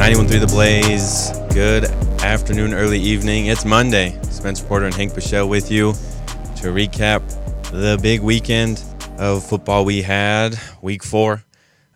[0.00, 1.30] 91.3 The Blaze.
[1.52, 1.84] Good
[2.24, 3.48] afternoon, early evening.
[3.48, 4.18] It's Monday.
[4.22, 5.92] Spencer Porter and Hank Bichelle with you
[6.56, 7.20] to recap
[7.70, 8.82] the big weekend
[9.18, 10.58] of football we had.
[10.80, 11.44] Week four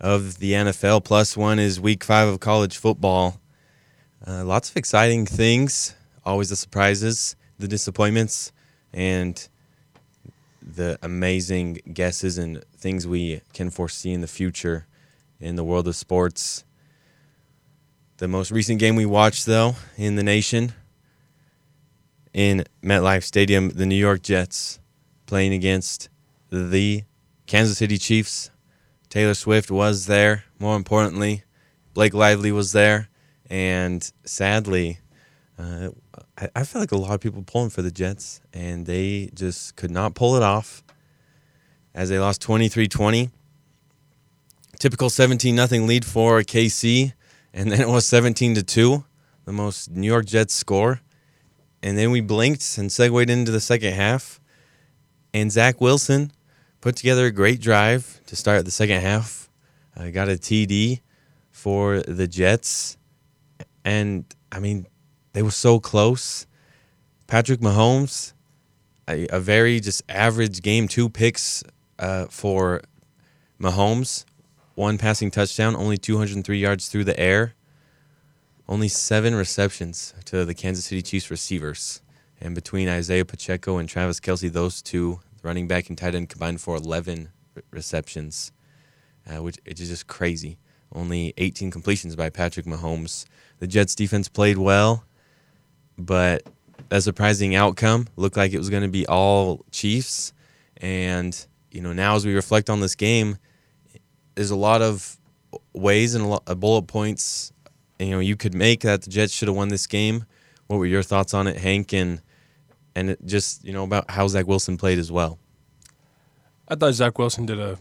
[0.02, 3.40] of the NFL, plus one is week five of college football.
[4.26, 5.94] Uh, lots of exciting things,
[6.26, 8.52] always the surprises, the disappointments,
[8.92, 9.48] and
[10.60, 14.86] the amazing guesses and things we can foresee in the future
[15.40, 16.64] in the world of sports.
[18.18, 20.72] The most recent game we watched, though, in the nation,
[22.32, 24.78] in MetLife Stadium, the New York Jets
[25.26, 26.08] playing against
[26.48, 27.02] the
[27.46, 28.52] Kansas City Chiefs.
[29.08, 30.44] Taylor Swift was there.
[30.60, 31.42] More importantly,
[31.92, 33.08] Blake Lively was there.
[33.50, 35.00] And sadly,
[35.58, 35.88] uh,
[36.38, 39.74] I, I feel like a lot of people pulling for the Jets, and they just
[39.74, 40.84] could not pull it off
[41.92, 43.30] as they lost 23 20.
[44.78, 47.12] Typical 17 0 lead for KC
[47.54, 49.04] and then it was 17 to 2,
[49.44, 51.00] the most New York Jets score.
[51.82, 54.40] And then we blinked and segued into the second half.
[55.32, 56.32] And Zach Wilson
[56.80, 59.48] put together a great drive to start the second half.
[59.96, 61.00] Uh, got a TD
[61.52, 62.96] for the Jets.
[63.84, 64.88] And I mean,
[65.32, 66.46] they were so close.
[67.28, 68.32] Patrick Mahomes,
[69.08, 71.62] a, a very just average game, two picks
[72.00, 72.80] uh, for
[73.60, 74.24] Mahomes
[74.74, 77.54] one passing touchdown, only 203 yards through the air,
[78.68, 82.00] only seven receptions to the Kansas City Chiefs receivers.
[82.40, 86.60] And between Isaiah Pacheco and Travis Kelce, those two, running back and tight end, combined
[86.60, 87.30] for 11
[87.70, 88.52] receptions,
[89.28, 90.58] uh, which is just crazy.
[90.92, 93.26] Only 18 completions by Patrick Mahomes.
[93.58, 95.04] The Jets defense played well,
[95.96, 96.42] but
[96.90, 100.32] a surprising outcome looked like it was going to be all Chiefs.
[100.78, 103.38] And, you know, now as we reflect on this game,
[104.34, 105.16] there's a lot of
[105.72, 107.52] ways and a lot of bullet points
[107.98, 110.24] you know you could make that the Jets should have won this game.
[110.66, 112.20] What were your thoughts on it, Hank, and
[112.94, 115.38] and just you know about how Zach Wilson played as well?
[116.68, 117.78] I thought Zach Wilson did a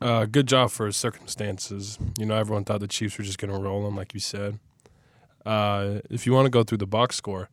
[0.00, 1.98] uh, good job for his circumstances.
[2.18, 4.58] You know, everyone thought the Chiefs were just going to roll him, like you said.
[5.46, 7.48] Uh, if you want to go through the box score,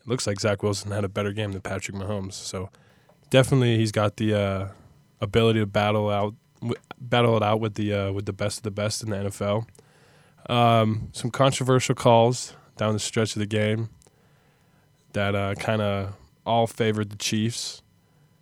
[0.00, 2.34] it looks like Zach Wilson had a better game than Patrick Mahomes.
[2.34, 2.70] So
[3.30, 4.68] definitely, he's got the uh,
[5.20, 6.34] ability to battle out
[7.00, 9.66] battle it out with the uh, with the best of the best in the NFL.
[10.48, 13.88] Um, some controversial calls down the stretch of the game
[15.12, 16.14] that uh, kind of
[16.44, 17.82] all favored the Chiefs.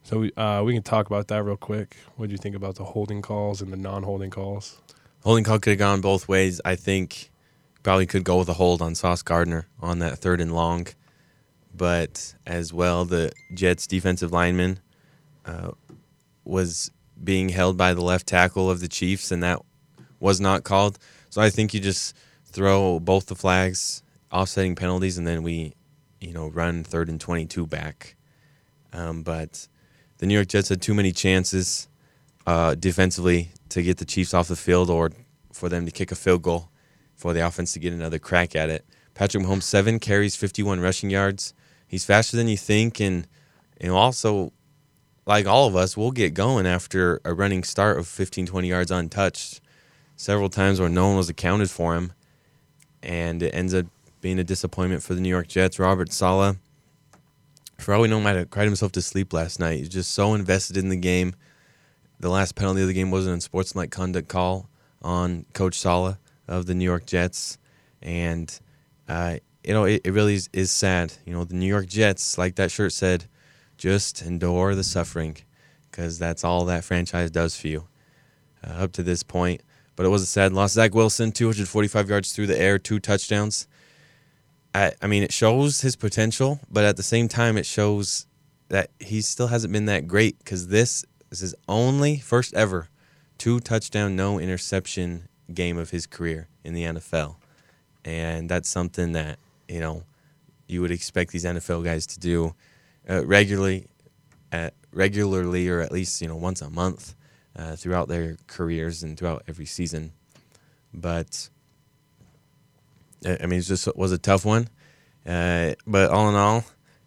[0.03, 1.97] So we uh, we can talk about that real quick.
[2.17, 4.81] What do you think about the holding calls and the non-holding calls?
[5.23, 6.61] Holding call could have gone both ways.
[6.65, 7.31] I think
[7.83, 10.89] probably could go with a hold on Sauce Gardner on that third and long,
[11.75, 14.81] but as well the Jets defensive lineman
[15.47, 15.71] uh,
[16.45, 16.91] was
[17.23, 19.61] being held by the left tackle of the Chiefs, and that
[20.21, 20.99] was not called.
[21.31, 25.75] So I think you just throw both the flags, offsetting penalties, and then we,
[26.21, 28.17] you know, run third and 22 back.
[28.93, 29.69] Um, but
[30.19, 31.89] the New York Jets had too many chances
[32.47, 35.11] uh, defensively to get the Chiefs off the field or
[35.53, 36.69] for them to kick a field goal
[37.15, 38.85] for the offense to get another crack at it.
[39.15, 41.55] Patrick Mahomes, seven carries, 51 rushing yards.
[41.87, 43.27] He's faster than you think, and
[43.81, 44.53] and also
[45.27, 48.91] like all of us, we'll get going after a running start of 15, 20 yards
[48.91, 49.61] untouched.
[50.17, 52.13] Several times where no one was accounted for him,
[53.03, 53.87] and it ends up
[54.21, 55.79] being a disappointment for the New York Jets.
[55.79, 56.57] Robert Saleh,
[57.79, 59.79] for all we know, might have cried himself to sleep last night.
[59.79, 61.35] He's just so invested in the game.
[62.21, 64.69] The last penalty of the game was an unsportsmanlike conduct call
[65.03, 66.17] on Coach Saleh
[66.47, 67.59] of the New York Jets,
[68.01, 68.61] and
[69.09, 71.13] uh, you know it, it really is, is sad.
[71.27, 73.27] You know the New York Jets, like that shirt said,
[73.83, 75.37] just endure the suffering
[75.91, 77.89] because that's all that franchise does for you
[78.65, 79.61] uh, up to this point.
[79.97, 80.75] But it was a sad loss.
[80.75, 83.67] Zach Wilson, 245 yards through the air, two touchdowns.
[84.73, 88.27] I, I mean, it shows his potential, but at the same time, it shows
[88.69, 92.89] that he still hasn't been that great because this is his only first ever
[93.37, 97.35] two touchdown, no interception game of his career in the NFL.
[98.05, 100.05] And that's something that, you know,
[100.69, 102.55] you would expect these NFL guys to do
[103.09, 103.87] uh, regularly,
[104.51, 107.15] at, regularly, or at least you know once a month
[107.57, 110.13] uh, throughout their careers and throughout every season.
[110.95, 111.49] But
[113.25, 114.69] I mean, it just was a tough one.
[115.27, 116.65] Uh, but all in all,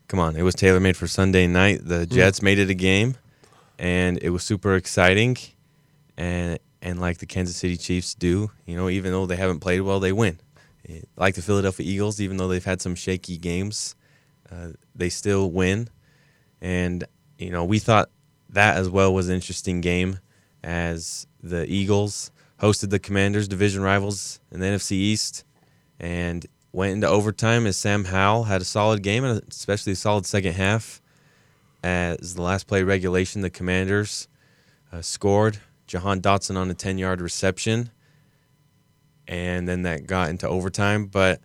[0.07, 1.81] come on, it was tailor made for Sunday night.
[1.83, 2.13] The hmm.
[2.13, 3.15] Jets made it a game,
[3.77, 5.37] and it was super exciting.
[6.17, 9.81] And and like the Kansas City Chiefs do, you know, even though they haven't played
[9.81, 10.39] well, they win.
[11.17, 13.95] Like the Philadelphia Eagles, even though they've had some shaky games,
[14.51, 15.89] uh, they still win,
[16.61, 17.03] and
[17.37, 18.09] you know we thought
[18.49, 20.19] that as well was an interesting game
[20.63, 25.43] as the Eagles hosted the Commanders, division rivals in the NFC East,
[25.99, 30.25] and went into overtime as Sam Howell had a solid game and especially a solid
[30.25, 31.01] second half.
[31.83, 34.27] As the last play regulation, the Commanders
[34.91, 35.59] uh, scored.
[35.87, 37.91] Jahan Dotson on a 10 yard reception.
[39.27, 41.05] And then that got into overtime.
[41.05, 41.41] But,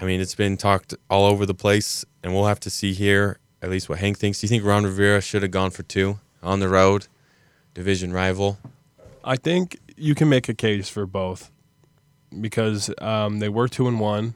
[0.00, 3.38] I mean, it's been talked all over the place, and we'll have to see here
[3.60, 4.40] at least what Hank thinks.
[4.40, 7.08] Do you think Ron Rivera should have gone for two on the road,
[7.74, 8.58] division rival?
[9.24, 11.50] I think you can make a case for both
[12.40, 14.34] because um, they were two and one,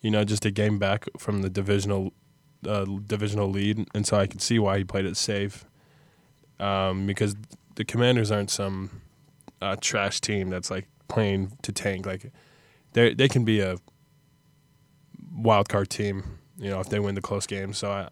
[0.00, 2.12] you know, just a game back from the divisional
[2.66, 5.64] uh, divisional lead, and so I can see why he played it safe.
[6.58, 7.36] Um, because
[7.76, 9.02] the Commanders aren't some
[9.60, 12.06] uh, trash team that's like playing to tank.
[12.06, 12.32] Like
[12.92, 13.76] they they can be a
[15.36, 18.08] wild card team, you know, if they win the close game, So I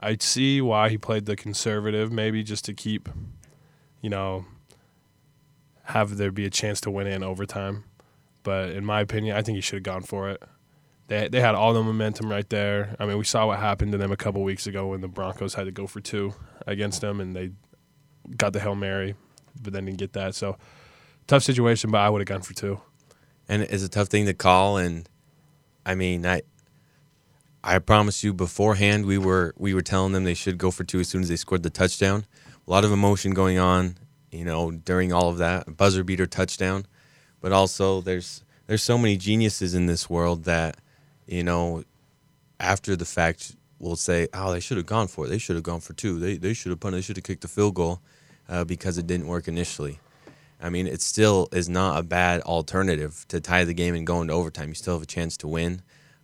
[0.00, 3.08] I see why he played the conservative, maybe just to keep,
[4.00, 4.46] you know,
[5.84, 7.84] have there be a chance to win in overtime.
[8.42, 10.42] But in my opinion, I think he should have gone for it.
[11.06, 12.96] They they had all the momentum right there.
[12.98, 15.54] I mean, we saw what happened to them a couple weeks ago when the Broncos
[15.54, 16.34] had to go for two
[16.66, 17.50] against them, and they
[18.36, 19.14] got the hail mary,
[19.60, 20.34] but then didn't get that.
[20.34, 20.56] So
[21.26, 22.80] tough situation, but I would have gone for two.
[23.48, 24.78] And it's a tough thing to call.
[24.78, 25.08] And
[25.84, 26.42] I mean, I
[27.64, 31.00] I promise you beforehand we were we were telling them they should go for two
[31.00, 32.26] as soon as they scored the touchdown.
[32.66, 33.96] A lot of emotion going on,
[34.32, 36.86] you know, during all of that buzzer beater touchdown,
[37.40, 40.76] but also there's there's so many geniuses in this world that
[41.26, 41.84] you know
[42.58, 45.28] after the fact will say, "Oh, they should have gone for it.
[45.28, 46.18] They should have gone for two.
[46.18, 46.98] They they should have punted.
[46.98, 48.00] They should have kicked the field goal
[48.48, 50.00] uh, because it didn't work initially."
[50.60, 54.20] I mean, it still is not a bad alternative to tie the game and go
[54.22, 54.68] into overtime.
[54.68, 55.82] You still have a chance to win,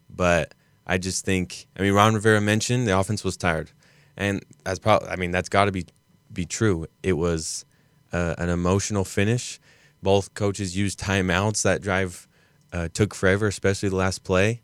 [0.09, 0.55] but
[0.89, 3.71] I just think, I mean, Ron Rivera mentioned the offense was tired,
[4.17, 5.87] and that's probably, I mean, that's got to be
[6.33, 6.87] be true.
[7.03, 7.65] It was
[8.13, 9.61] uh, an emotional finish.
[10.03, 11.63] Both coaches used timeouts.
[11.63, 12.29] That drive
[12.73, 14.63] uh, took forever, especially the last play,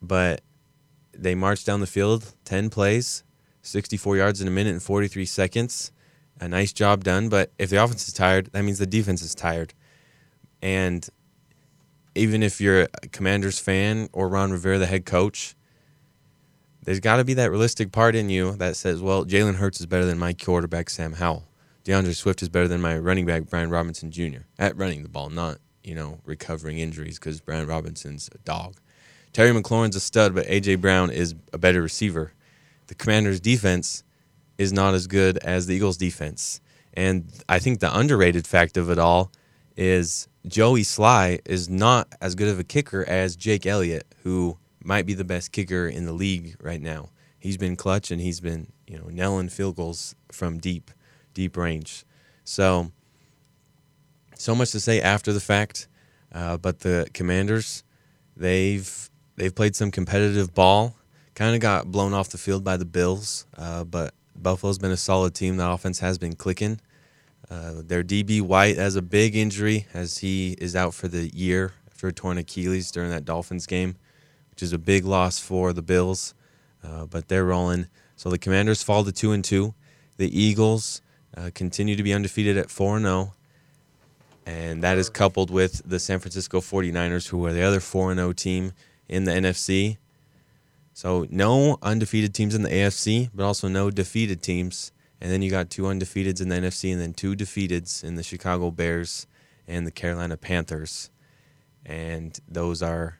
[0.00, 0.42] but
[1.12, 3.24] they marched down the field, 10 plays,
[3.62, 5.92] 64 yards in a minute and 43 seconds.
[6.40, 7.28] A nice job done.
[7.28, 9.74] But if the offense is tired, that means the defense is tired.
[10.62, 11.06] And
[12.20, 15.54] even if you're a Commanders fan or Ron Rivera, the head coach,
[16.84, 19.86] there's got to be that realistic part in you that says, well, Jalen Hurts is
[19.86, 21.46] better than my quarterback, Sam Howell.
[21.82, 25.30] D'Andre Swift is better than my running back, Brian Robinson Jr., at running the ball,
[25.30, 28.76] not, you know, recovering injuries because Brian Robinson's a dog.
[29.32, 30.74] Terry McLaurin's a stud, but A.J.
[30.74, 32.34] Brown is a better receiver.
[32.88, 34.04] The Commanders' defense
[34.58, 36.60] is not as good as the Eagles' defense.
[36.92, 39.32] And I think the underrated fact of it all
[39.74, 45.06] is Joey Slye is not as good of a kicker as Jake Elliott, who might
[45.06, 47.10] be the best kicker in the league right now.
[47.38, 50.90] He's been clutch and he's been, you know, nailing field goals from deep,
[51.34, 52.04] deep range.
[52.44, 52.90] So,
[54.34, 55.88] so much to say after the fact,
[56.32, 57.84] uh, but the Commanders,
[58.36, 59.10] they've
[59.40, 60.96] They've played some competitive ball.
[61.34, 64.98] Kind of got blown off the field by the Bills, uh, but Buffalo's been a
[64.98, 65.56] solid team.
[65.56, 66.78] The offense has been clicking.
[67.50, 71.72] Uh, their DB White has a big injury as he is out for the year
[71.88, 73.96] after a torn Achilles during that Dolphins game,
[74.50, 76.34] which is a big loss for the Bills.
[76.82, 77.88] Uh, but they're rolling.
[78.16, 79.74] So the Commanders fall to two and two.
[80.16, 81.02] The Eagles
[81.36, 83.32] uh, continue to be undefeated at four and zero, oh.
[84.46, 88.18] and that is coupled with the San Francisco 49ers, who are the other four and
[88.18, 88.72] zero oh team
[89.08, 89.98] in the NFC.
[90.92, 94.92] So no undefeated teams in the AFC, but also no defeated teams.
[95.20, 98.22] And then you got two undefeateds in the NFC, and then two defeateds in the
[98.22, 99.26] Chicago Bears
[99.68, 101.10] and the Carolina Panthers.
[101.84, 103.18] And those are,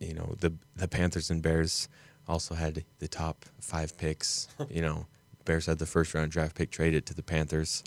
[0.00, 1.88] you know, the the Panthers and Bears
[2.26, 4.48] also had the top five picks.
[4.70, 5.06] you know,
[5.44, 7.84] Bears had the first round draft pick traded to the Panthers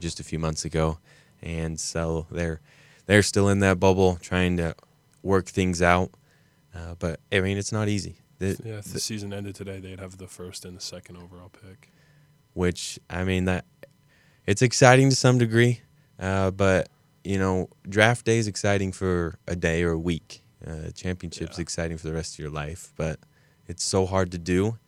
[0.00, 0.98] just a few months ago,
[1.42, 2.60] and so they're
[3.06, 4.74] they're still in that bubble trying to
[5.22, 6.10] work things out.
[6.74, 8.16] Uh, but I mean, it's not easy.
[8.38, 11.16] The, yeah, if the, the season ended today, they'd have the first and the second
[11.16, 11.90] overall pick.
[12.56, 13.66] Which I mean that
[14.46, 15.82] it's exciting to some degree,
[16.18, 16.88] uh, but
[17.22, 20.42] you know, draft day is exciting for a day or a week.
[20.66, 21.62] Uh, championship's yeah.
[21.62, 23.20] exciting for the rest of your life, but
[23.66, 24.78] it's so hard to do,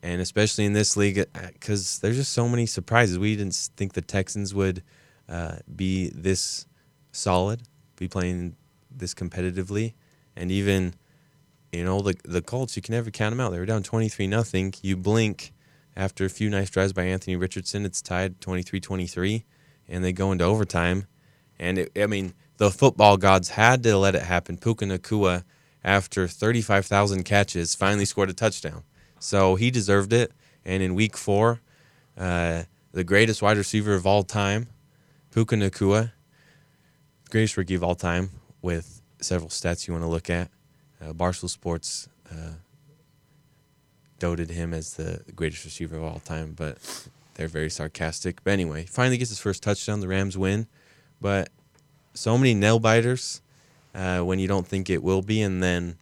[0.00, 3.18] and especially in this league because uh, there's just so many surprises.
[3.18, 4.84] We didn't think the Texans would
[5.28, 6.66] uh, be this
[7.10, 7.62] solid,
[7.96, 8.54] be playing
[8.92, 9.94] this competitively,
[10.36, 10.94] and even
[11.72, 13.50] you know the the Colts you can never count them out.
[13.50, 14.72] They were down twenty three nothing.
[14.82, 15.52] You blink
[15.98, 19.42] after a few nice drives by Anthony Richardson, it's tied 23-23,
[19.88, 21.08] and they go into overtime.
[21.58, 24.58] And it, I mean, the football gods had to let it happen.
[24.58, 25.42] Puka Nacua,
[25.82, 28.84] after 35,000 catches, finally scored a touchdown.
[29.18, 30.30] So he deserved it.
[30.64, 31.60] And in week four,
[32.16, 32.62] uh,
[32.92, 34.68] the greatest wide receiver of all time,
[35.32, 36.12] Puka Nacua,
[37.28, 38.30] greatest rookie of all time,
[38.62, 40.48] with several stats you want to look at.
[41.00, 42.52] Uh, Barstool Sports uh,
[44.18, 46.78] doted him as the greatest receiver of all time, but
[47.34, 48.42] they're very sarcastic.
[48.42, 50.00] But anyway, finally gets his first touchdown.
[50.00, 50.66] The Rams win,
[51.20, 51.50] but
[52.14, 53.42] so many nail biters
[53.94, 55.96] uh, when you don't think it will be, and then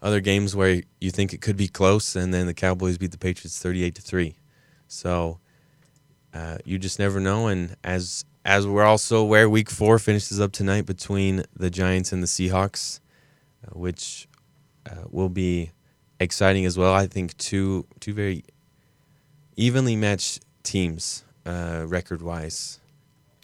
[0.00, 3.18] other games where you think it could be close, and then the Cowboys beat the
[3.18, 4.36] Patriots thirty-eight to three.
[4.86, 5.40] So
[6.32, 7.48] uh, you just never know.
[7.48, 12.22] And as as we're also aware, Week Four finishes up tonight between the Giants and
[12.22, 13.00] the Seahawks,
[13.66, 14.28] uh, which
[14.88, 15.72] uh, will be
[16.20, 16.92] exciting as well.
[16.92, 18.44] I think two two very
[19.56, 22.80] evenly matched teams uh, record wise.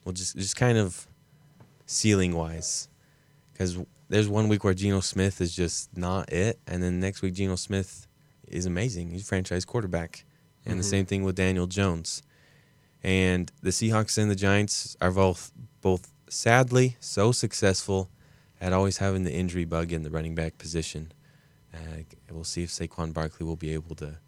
[0.04, 1.06] Well, just just kind of
[1.86, 2.88] ceiling wise,
[3.52, 3.78] because
[4.08, 7.56] there's one week where Geno Smith is just not it, and then next week Geno
[7.56, 8.06] Smith
[8.46, 9.10] is amazing.
[9.10, 10.24] He's a franchise quarterback,
[10.64, 10.78] and mm-hmm.
[10.78, 12.22] the same thing with Daniel Jones.
[13.02, 18.10] And the Seahawks and the Giants are both both sadly so successful
[18.60, 21.12] at always having the injury bug in the running back position.
[22.30, 24.18] We'll see if Saquon Barkley will be able to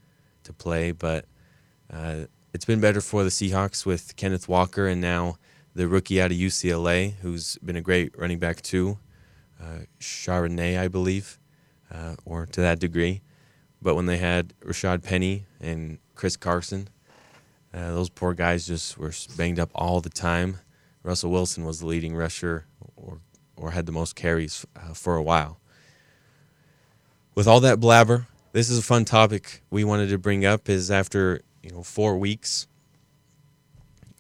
[0.45, 1.25] to play, but
[1.93, 5.39] uh, it's been better for the Seahawks with Kenneth Walker and now
[5.75, 8.99] the rookie out of UCLA, who's been a great running back too,
[9.61, 9.81] uh,
[10.29, 11.39] I believe,
[11.93, 13.23] uh, or to that degree.
[13.83, 16.89] But when they had Rashaad Penny and Chris Carson,
[17.75, 20.59] uh, those poor guys just were banged up all the time.
[21.03, 23.21] Russell Wilson was the leading rusher, or
[23.57, 25.61] or had the most carries uh, for a while.
[27.37, 30.69] With all that blabber, this is a fun topic we wanted to bring up.
[30.69, 32.67] Is after you know four weeks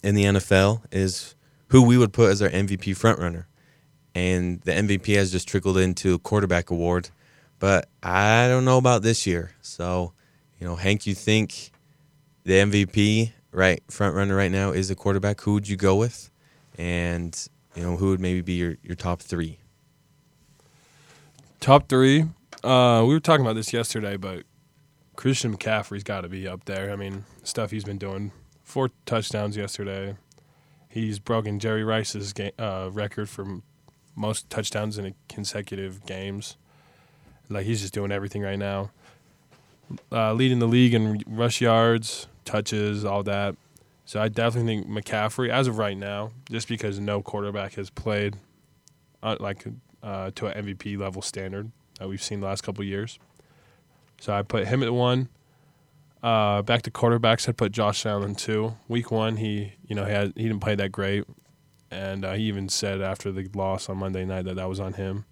[0.04, 1.34] in the NFL, is
[1.70, 3.46] who we would put as our MVP frontrunner
[4.16, 7.10] and the MVP has just trickled into a quarterback award.
[7.58, 9.52] But I don't know about this year.
[9.60, 10.14] So,
[10.58, 11.70] you know, Hank, you think
[12.44, 15.42] the MVP, right, front runner right now is a quarterback?
[15.42, 16.30] Who would you go with?
[16.78, 17.38] And,
[17.74, 19.58] you know, who would maybe be your, your top three?
[21.60, 22.24] Top three.
[22.66, 24.42] Uh, we were talking about this yesterday, but
[25.14, 26.90] Christian McCaffrey's got to be up there.
[26.90, 28.32] I mean, stuff he's been doing.
[28.64, 30.16] Four touchdowns yesterday.
[30.88, 33.60] He's broken Jerry Rice's game, uh, record for
[34.16, 36.56] most touchdowns in consecutive games.
[37.48, 38.90] Like he's just doing everything right now.
[40.10, 43.54] Uh, leading the league in rush yards, touches, all that.
[44.06, 48.34] So I definitely think McCaffrey, as of right now, just because no quarterback has played
[49.22, 49.64] uh, like
[50.02, 53.18] uh, to an MVP level standard that we've seen the last couple years.
[54.20, 55.28] So I put him at one.
[56.22, 58.76] Uh, back to quarterbacks, I'd put Josh Allen two.
[58.88, 61.24] Week one, he you know he had he didn't play that great
[61.90, 64.94] and uh, he even said after the loss on Monday night that that was on
[64.94, 65.24] him.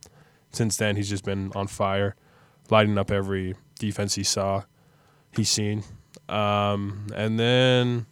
[0.53, 2.15] Since then, he's just been on fire,
[2.71, 4.63] lighting up every defense he saw,
[5.35, 5.83] he's seen.
[6.29, 8.07] Um, and then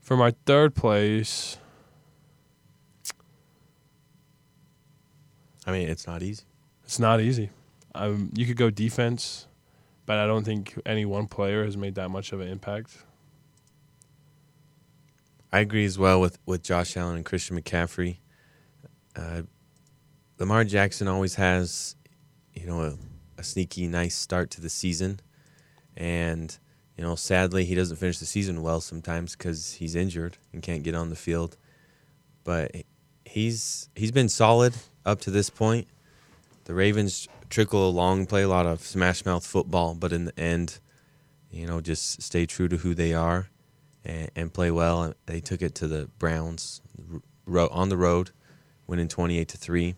[0.00, 1.58] for my third place,
[5.66, 6.44] I mean, it's not easy.
[6.84, 7.50] It's not easy.
[7.94, 9.46] Um, you could go defense,
[10.06, 13.04] but I don't think any one player has made that much of an impact.
[15.52, 18.16] I agree as well with, with Josh Allen and Christian McCaffrey.
[19.14, 19.42] Uh,
[20.38, 21.94] Lamar Jackson always has,
[22.54, 22.94] you know, a,
[23.36, 25.20] a, sneaky nice start to the season,
[25.94, 26.58] and
[26.96, 30.82] you know, sadly he doesn't finish the season well sometimes because he's injured and can't
[30.82, 31.58] get on the field.
[32.44, 32.72] But
[33.24, 35.86] he's he's been solid up to this point.
[36.64, 40.80] The Ravens trickle along, play a lot of smash mouth football, but in the end,
[41.50, 43.50] you know, just stay true to who they are
[44.04, 45.12] and, and play well.
[45.26, 46.80] They took it to the Browns
[47.46, 48.30] on the road,
[48.86, 49.94] winning 28 to 3.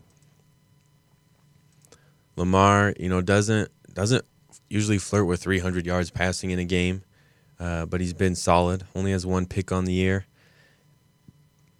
[2.36, 4.24] Lamar, you know, doesn't doesn't
[4.68, 7.04] usually flirt with 300 yards passing in a game,
[7.60, 8.82] uh, but he's been solid.
[8.96, 10.26] Only has one pick on the year.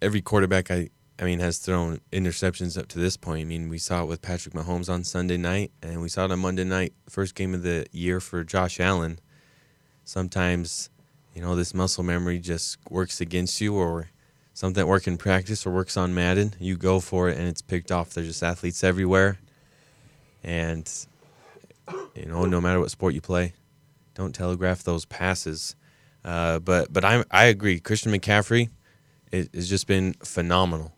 [0.01, 3.41] Every quarterback I I mean has thrown interceptions up to this point.
[3.41, 6.31] I mean, we saw it with Patrick Mahomes on Sunday night, and we saw it
[6.31, 9.19] on Monday night, first game of the year for Josh Allen.
[10.03, 10.89] Sometimes
[11.35, 14.09] you know, this muscle memory just works against you or
[14.53, 17.61] something that works in practice or works on Madden, you go for it and it's
[17.61, 18.11] picked off.
[18.11, 19.37] There's just athletes everywhere.
[20.43, 20.89] And,
[22.15, 23.53] you know, no matter what sport you play,
[24.13, 25.75] don't telegraph those passes.
[26.23, 27.79] Uh, but but I I agree.
[27.79, 28.69] Christian McCaffrey
[29.31, 30.94] has just been phenomenal.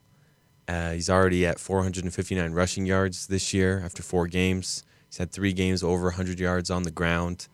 [0.67, 4.83] Uh, he's already at 459 rushing yards this year after four games.
[5.09, 7.47] He's had three games over 100 yards on the ground,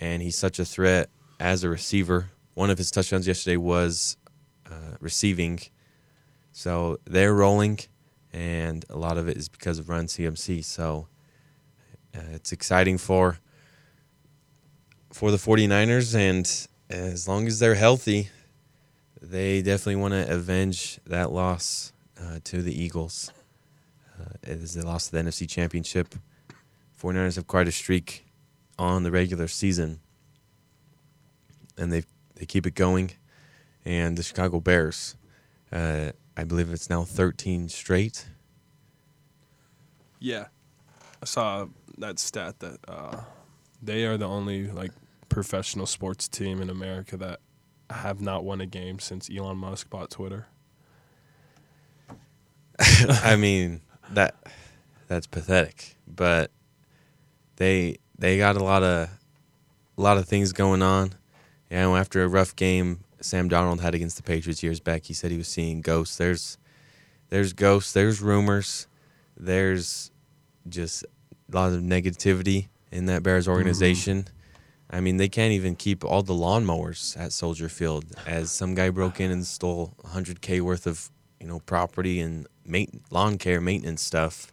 [0.00, 2.30] and he's such a threat as a receiver.
[2.54, 4.16] One of his touchdowns yesterday was
[4.66, 5.60] uh, receiving.
[6.50, 7.80] So they're rolling,
[8.32, 10.64] and a lot of it is because of Run CMC.
[10.64, 11.06] So
[12.16, 13.38] uh, it's exciting for
[15.12, 18.30] for the 49ers, and as long as they're healthy,
[19.22, 23.32] they definitely want to avenge that loss uh, to the Eagles.
[24.20, 26.14] uh, as they lost the NFC Championship.
[27.00, 28.24] 49ers have quite a streak
[28.78, 30.00] on the regular season,
[31.76, 32.04] and they
[32.36, 33.12] they keep it going.
[33.84, 35.16] And the Chicago Bears,
[35.70, 38.26] uh, I believe it's now 13 straight.
[40.18, 40.46] Yeah,
[41.22, 41.66] I saw
[41.98, 43.20] that stat that uh,
[43.82, 44.92] they are the only like
[45.28, 47.40] professional sports team in America that
[47.90, 50.46] have not won a game since Elon Musk bought Twitter.
[53.08, 54.34] I mean that
[55.08, 56.50] that's pathetic, but
[57.56, 59.08] they they got a lot of
[59.96, 61.14] a lot of things going on.
[61.70, 65.14] You know, after a rough game Sam Darnold had against the Patriots years back, he
[65.14, 66.16] said he was seeing ghosts.
[66.16, 66.58] There's
[67.30, 68.86] there's ghosts, there's rumors,
[69.36, 70.10] there's
[70.68, 71.04] just
[71.52, 74.22] a lot of negativity in that Bears organization.
[74.22, 74.30] Mm-hmm.
[74.96, 78.90] I mean, they can't even keep all the lawnmowers at Soldier Field as some guy
[78.90, 82.46] broke in and stole 100k worth of, you know, property and
[83.10, 84.52] lawn care maintenance stuff.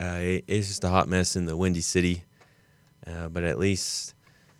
[0.00, 2.24] Uh, it, it's just a hot mess in the Windy City.
[3.06, 4.14] Uh, but at least,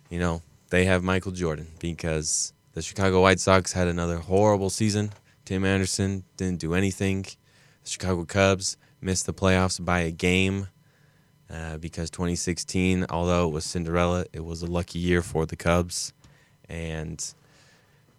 [0.09, 5.11] you know, they have Michael Jordan because the Chicago White Sox had another horrible season.
[5.45, 7.23] Tim Anderson didn't do anything.
[7.23, 10.67] The Chicago Cubs missed the playoffs by a game
[11.49, 16.13] uh, because 2016, although it was Cinderella, it was a lucky year for the Cubs.
[16.67, 17.23] And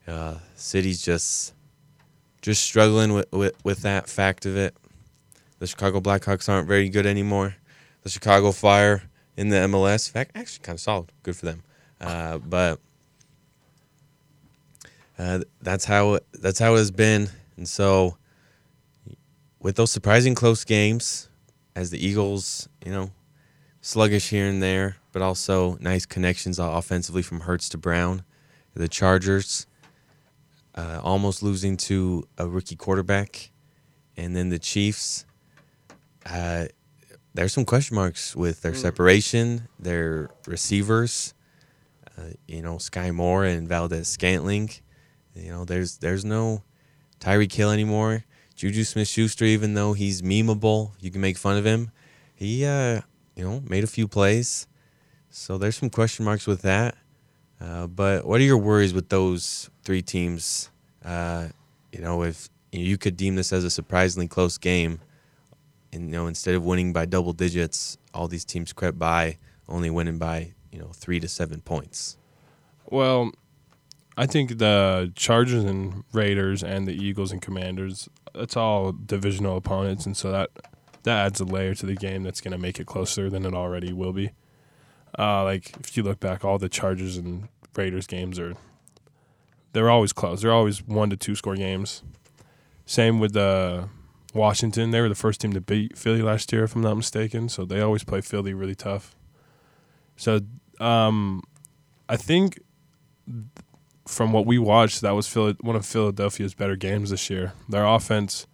[0.06, 1.54] uh, City's just
[2.48, 4.74] just struggling with, with, with that fact of it.
[5.58, 7.56] The Chicago Blackhawks aren't very good anymore.
[8.04, 9.02] The Chicago Fire
[9.36, 11.12] in the MLS, fact, actually kind of solid.
[11.22, 11.62] Good for them.
[12.00, 12.80] Uh, but
[15.18, 17.28] uh, that's how that's how it has been,
[17.58, 18.16] and so
[19.60, 21.28] with those surprising close games,
[21.76, 23.10] as the Eagles, you know,
[23.82, 28.22] sluggish here and there, but also nice connections offensively from Hurts to Brown.
[28.74, 29.66] The Chargers
[30.78, 33.50] uh, almost losing to a rookie quarterback,
[34.16, 35.26] and then the Chiefs.
[36.24, 36.66] Uh,
[37.34, 38.76] there's some question marks with their mm.
[38.76, 41.34] separation, their receivers.
[42.16, 44.70] Uh, you know, Skyy Moore and Valdes Scantling.
[45.34, 46.62] You know, there's there's no
[47.18, 48.24] Tyreek Hill anymore.
[48.54, 51.90] Juju Smith Schuster, even though he's memeable, you can make fun of him.
[52.34, 53.00] He uh,
[53.34, 54.68] you know, made a few plays.
[55.30, 56.96] So there's some question marks with that.
[57.60, 60.70] Uh, but what are your worries with those three teams?
[61.04, 61.48] Uh,
[61.92, 65.00] you know, if you could deem this as a surprisingly close game,
[65.92, 69.90] and you know, instead of winning by double digits, all these teams crept by, only
[69.90, 72.16] winning by you know three to seven points.
[72.86, 73.32] Well,
[74.16, 80.06] I think the Chargers and Raiders and the Eagles and Commanders, it's all divisional opponents,
[80.06, 80.50] and so that
[81.04, 83.54] that adds a layer to the game that's going to make it closer than it
[83.54, 84.30] already will be.
[85.16, 88.54] Uh, like if you look back, all the Chargers and Raiders games are
[89.72, 90.42] they're always close.
[90.42, 92.02] They're always one to two score games.
[92.86, 93.84] Same with uh,
[94.34, 94.90] Washington.
[94.90, 97.48] They were the first team to beat Philly last year, if I'm not mistaken.
[97.48, 99.14] So they always play Philly really tough.
[100.16, 100.40] So
[100.80, 101.42] um,
[102.08, 102.60] I think
[104.06, 107.52] from what we watched, that was one of Philadelphia's better games this year.
[107.68, 108.46] Their offense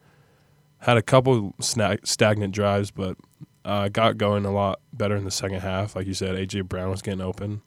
[0.80, 3.16] had a couple stagnant drives, but
[3.64, 5.96] uh, got going a lot better in the second half.
[5.96, 7.62] Like you said, AJ Brown was getting open.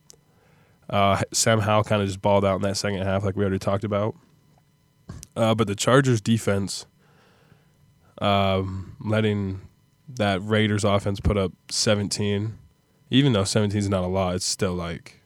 [0.90, 3.60] Uh, Sam Howell kind of just balled out in that second half, like we already
[3.60, 4.16] talked about.
[5.36, 6.86] Uh, but the Chargers defense,
[8.20, 9.62] um, letting
[10.08, 12.58] that Raiders offense put up 17,
[13.10, 15.22] even though 17 is not a lot, it's still like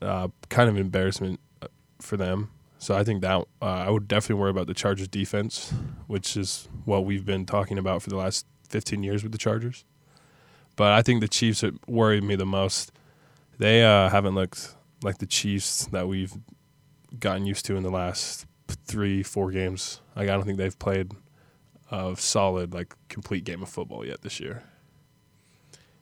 [0.00, 1.66] uh, kind of embarrassment uh,
[2.00, 2.50] for them.
[2.78, 5.74] So I think that uh, I would definitely worry about the Chargers defense,
[6.06, 9.84] which is what we've been talking about for the last 15 years with the Chargers.
[10.76, 12.92] But I think the Chiefs worry me the most.
[13.58, 16.32] They uh, haven't looked like the Chiefs that we've
[17.18, 20.00] gotten used to in the last three, four games.
[20.14, 21.12] Like I don't think they've played
[21.90, 24.62] a solid, like complete game of football yet this year.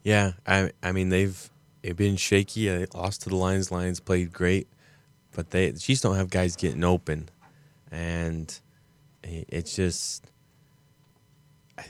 [0.03, 1.51] Yeah, I I mean they've
[1.83, 2.69] been shaky.
[2.69, 3.71] They lost to the Lions.
[3.71, 4.69] Lions played great
[5.37, 7.29] but they the Chiefs don't have guys getting open,
[7.93, 8.59] and
[9.23, 10.25] it's just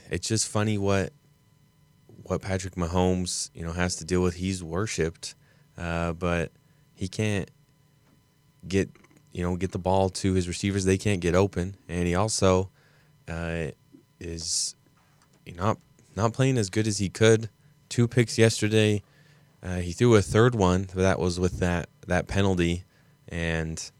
[0.09, 1.13] it's just funny what
[2.23, 4.35] what Patrick Mahomes you know has to deal with.
[4.35, 5.35] He's worshipped,
[5.77, 6.51] uh, but
[6.93, 7.49] he can't
[8.67, 8.89] get
[9.31, 10.85] you know get the ball to his receivers.
[10.85, 12.69] They can't get open, and he also
[13.27, 13.67] uh,
[14.19, 14.75] is
[15.55, 15.77] not
[16.15, 17.49] not playing as good as he could.
[17.89, 19.01] Two picks yesterday.
[19.63, 20.87] Uh, he threw a third one.
[20.93, 22.83] That was with that that penalty
[23.29, 23.91] and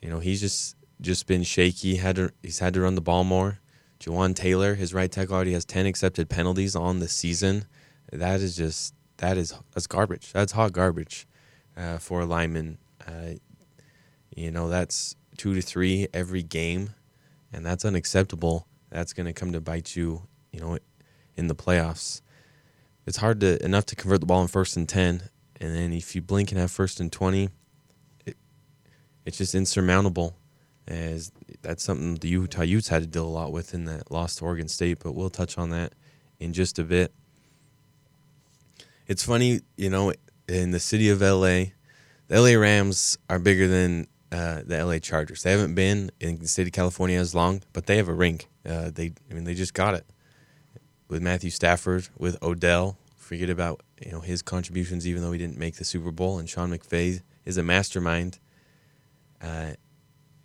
[0.00, 1.96] you know he's just just been shaky.
[1.96, 3.60] Had to, he's had to run the ball more.
[4.04, 7.64] Jawaan Taylor, his right tackle, already has ten accepted penalties on the season.
[8.12, 10.32] That is just that is that's garbage.
[10.32, 11.26] That's hot garbage
[11.76, 12.78] uh, for a lineman.
[13.06, 13.34] Uh,
[14.36, 16.90] you know that's two to three every game,
[17.52, 18.66] and that's unacceptable.
[18.90, 20.78] that's going to come to bite you, you know,
[21.36, 22.20] in the playoffs.
[23.06, 26.14] It's hard to enough to convert the ball in first and 10, and then if
[26.14, 27.48] you blink and have first and 20,
[28.26, 28.36] it,
[29.24, 30.36] it's just insurmountable.
[30.86, 34.36] As that's something the Utah Utes had to deal a lot with in that loss
[34.36, 35.94] to Oregon State, but we'll touch on that
[36.38, 37.12] in just a bit.
[39.06, 40.12] It's funny, you know,
[40.48, 41.72] in the city of LA,
[42.28, 45.42] the LA Rams are bigger than uh, the LA Chargers.
[45.42, 48.48] They haven't been in the state of California as long, but they have a rink.
[48.66, 50.06] Uh, they, I mean, they just got it
[51.08, 52.98] with Matthew Stafford, with Odell.
[53.16, 56.38] Forget about you know his contributions, even though he didn't make the Super Bowl.
[56.38, 58.38] And Sean McVay is a mastermind.
[59.40, 59.72] Uh,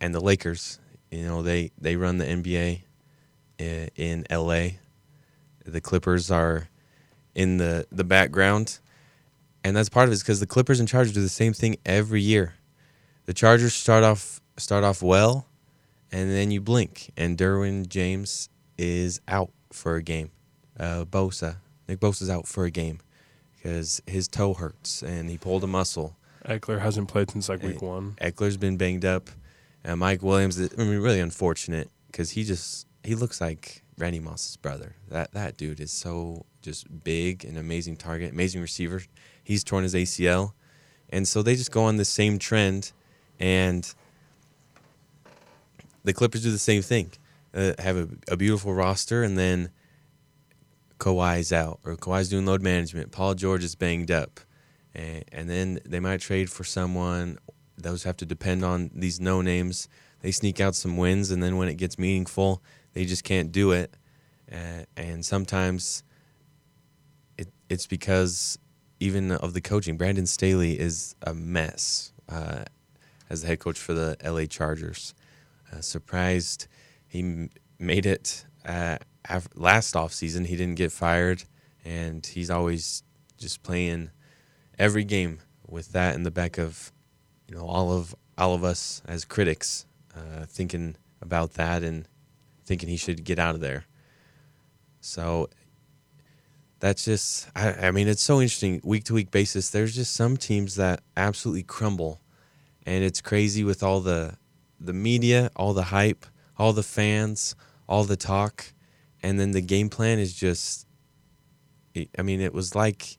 [0.00, 0.78] and the Lakers,
[1.10, 2.82] you know, they they run the NBA
[3.58, 4.68] in, in LA.
[5.64, 6.68] The Clippers are
[7.34, 8.78] in the the background,
[9.62, 12.22] and that's part of it because the Clippers and Chargers do the same thing every
[12.22, 12.54] year.
[13.26, 15.46] The Chargers start off start off well,
[16.10, 20.30] and then you blink, and Derwin James is out for a game.
[20.78, 21.56] Uh, Bosa,
[21.88, 23.00] Nick Bosa's out for a game
[23.56, 26.16] because his toe hurts and he pulled a muscle.
[26.46, 28.16] Ekeler hasn't played since like week one.
[28.20, 29.28] Ekeler's been banged up.
[29.84, 34.56] And Mike Williams, I mean, really unfortunate because he just he looks like Randy Moss's
[34.56, 34.96] brother.
[35.08, 39.02] That that dude is so just big and amazing target, amazing receiver.
[39.42, 40.52] He's torn his ACL,
[41.08, 42.92] and so they just go on the same trend,
[43.38, 43.92] and
[46.04, 47.12] the Clippers do the same thing.
[47.52, 49.70] Uh, have a, a beautiful roster, and then
[50.98, 53.10] Kawhi's out, or Kawhi's doing load management.
[53.10, 54.40] Paul George is banged up,
[54.94, 57.38] and, and then they might trade for someone,
[57.82, 59.88] those have to depend on these no names.
[60.20, 62.62] They sneak out some wins, and then when it gets meaningful,
[62.92, 63.94] they just can't do it.
[64.50, 66.02] Uh, and sometimes
[67.38, 68.58] it, it's because
[69.00, 69.96] even of the coaching.
[69.96, 72.64] Brandon Staley is a mess uh,
[73.30, 75.14] as the head coach for the LA Chargers.
[75.72, 76.66] Uh, surprised
[77.08, 80.46] he m- made it uh, af- last offseason.
[80.46, 81.44] He didn't get fired,
[81.84, 83.02] and he's always
[83.38, 84.10] just playing
[84.78, 86.92] every game with that in the back of
[87.50, 89.84] you know all of all of us as critics
[90.16, 92.06] uh, thinking about that and
[92.64, 93.84] thinking he should get out of there.
[95.00, 95.48] So
[96.78, 99.70] that's just I, I mean it's so interesting week to week basis.
[99.70, 102.20] There's just some teams that absolutely crumble,
[102.86, 104.36] and it's crazy with all the
[104.78, 106.24] the media, all the hype,
[106.56, 107.56] all the fans,
[107.88, 108.72] all the talk,
[109.22, 110.86] and then the game plan is just.
[112.16, 113.18] I mean, it was like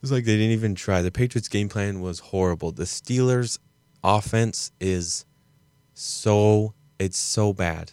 [0.00, 1.02] was like they didn't even try.
[1.02, 2.72] The Patriots' game plan was horrible.
[2.72, 3.58] The Steelers'
[4.04, 5.24] offense is
[5.94, 7.92] so it's so bad.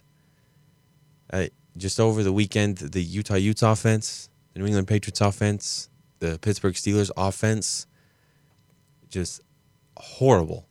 [1.31, 5.89] Uh, just over the weekend, the Utah Utes offense, the New England Patriots offense,
[6.19, 7.87] the Pittsburgh Steelers offense,
[9.09, 9.41] just
[9.97, 10.67] horrible.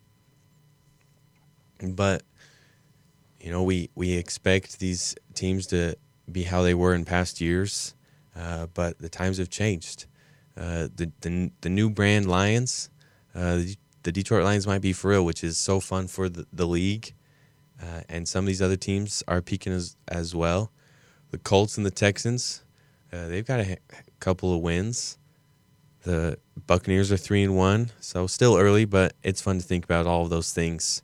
[1.82, 2.22] But
[3.40, 5.96] you know, we we expect these teams to
[6.30, 7.94] be how they were in past years,
[8.34, 10.06] uh, but the times have changed.
[10.56, 12.88] Uh, the, the the new brand Lions,
[13.34, 13.60] uh,
[14.04, 17.12] the Detroit Lions might be for real, which is so fun for the, the league.
[17.82, 20.70] Uh, and some of these other teams are peaking as, as well.
[21.32, 22.62] The Colts and the Texans,
[23.12, 23.78] uh, they've got a
[24.20, 25.18] couple of wins.
[26.02, 30.06] The Buccaneers are three and one, so still early, but it's fun to think about
[30.06, 31.02] all of those things.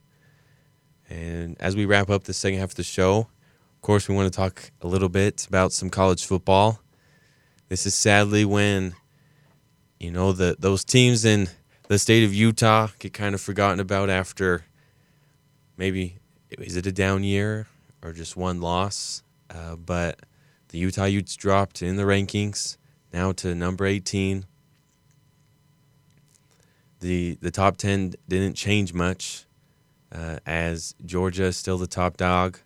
[1.09, 3.27] And as we wrap up the second half of the show,
[3.75, 6.79] of course, we want to talk a little bit about some college football.
[7.67, 8.93] This is sadly when
[10.01, 11.47] you know the those teams in
[11.87, 14.65] the state of Utah get kind of forgotten about after
[15.77, 16.17] maybe
[16.49, 17.67] is it a down year
[18.01, 19.21] or just one loss?
[19.49, 20.19] Uh, but
[20.69, 22.77] the Utah Utes dropped in the rankings
[23.13, 24.45] now to number 18.
[26.99, 29.45] The the top 10 didn't change much
[30.11, 32.57] uh, as Georgia is still the top dog.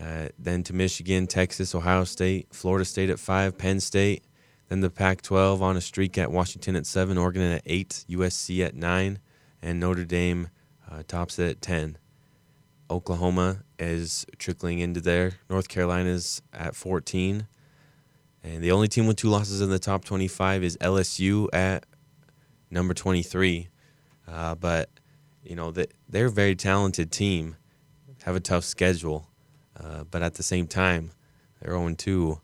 [0.00, 4.24] Uh, then to Michigan, Texas, Ohio State, Florida State at five, Penn State,
[4.70, 8.64] then the Pac 12 on a streak at Washington at 7, Oregon at 8, USC
[8.64, 9.18] at 9,
[9.60, 10.48] and Notre Dame
[10.88, 11.98] uh, tops it at 10.
[12.88, 15.32] Oklahoma is trickling into there.
[15.48, 17.48] North Carolina's at 14.
[18.44, 21.84] And the only team with two losses in the top 25 is LSU at
[22.70, 23.68] number 23.
[24.28, 24.88] Uh, but,
[25.42, 27.56] you know, they're a very talented team,
[28.22, 29.28] have a tough schedule.
[29.76, 31.10] Uh, but at the same time,
[31.60, 32.40] they're 0 2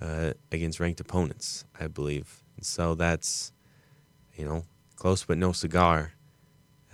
[0.00, 2.42] uh, against ranked opponents, I believe.
[2.56, 3.52] And so that's,
[4.36, 4.64] you know,
[4.96, 6.12] close but no cigar.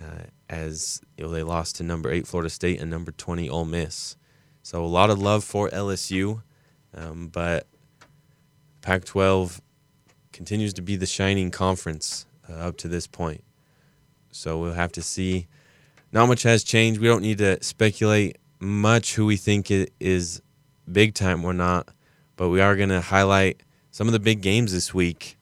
[0.01, 3.65] Uh, as you know, they lost to number eight Florida State and number twenty Ole
[3.65, 4.17] Miss.
[4.61, 6.41] So a lot of love for LSU,
[6.93, 7.67] um, but
[8.81, 9.61] Pac-12
[10.33, 13.43] continues to be the shining conference uh, up to this point.
[14.31, 15.47] So we'll have to see.
[16.11, 16.99] Not much has changed.
[16.99, 20.41] We don't need to speculate much who we think it is
[20.91, 21.89] big time or not,
[22.35, 25.37] but we are going to highlight some of the big games this week.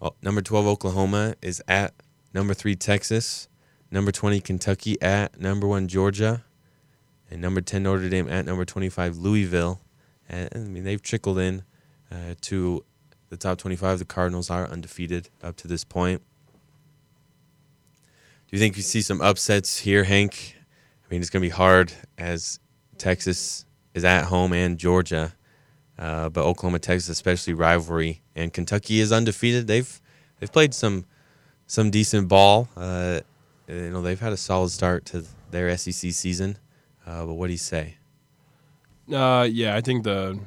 [0.00, 1.94] Oh, number 12, Oklahoma is at
[2.32, 3.48] number 3, Texas.
[3.90, 6.44] Number 20, Kentucky at number 1, Georgia.
[7.30, 9.80] And number 10, Notre Dame at number 25, Louisville.
[10.28, 11.62] And I mean, they've trickled in
[12.10, 12.84] uh, to
[13.30, 13.98] the top 25.
[13.98, 16.22] The Cardinals are undefeated up to this point.
[18.48, 20.56] Do you think you see some upsets here, Hank?
[20.58, 22.60] I mean, it's going to be hard as
[22.98, 23.64] Texas
[23.94, 25.34] is at home and Georgia,
[25.98, 29.66] uh, but Oklahoma, Texas, especially rivalry, and Kentucky is undefeated.
[29.66, 30.00] They've
[30.38, 31.04] they've played some
[31.66, 32.68] some decent ball.
[32.76, 33.20] Uh,
[33.68, 36.58] you know, they've had a solid start to their SEC season.
[37.06, 37.96] Uh, but what do you say?
[39.12, 40.38] Uh, yeah, I think the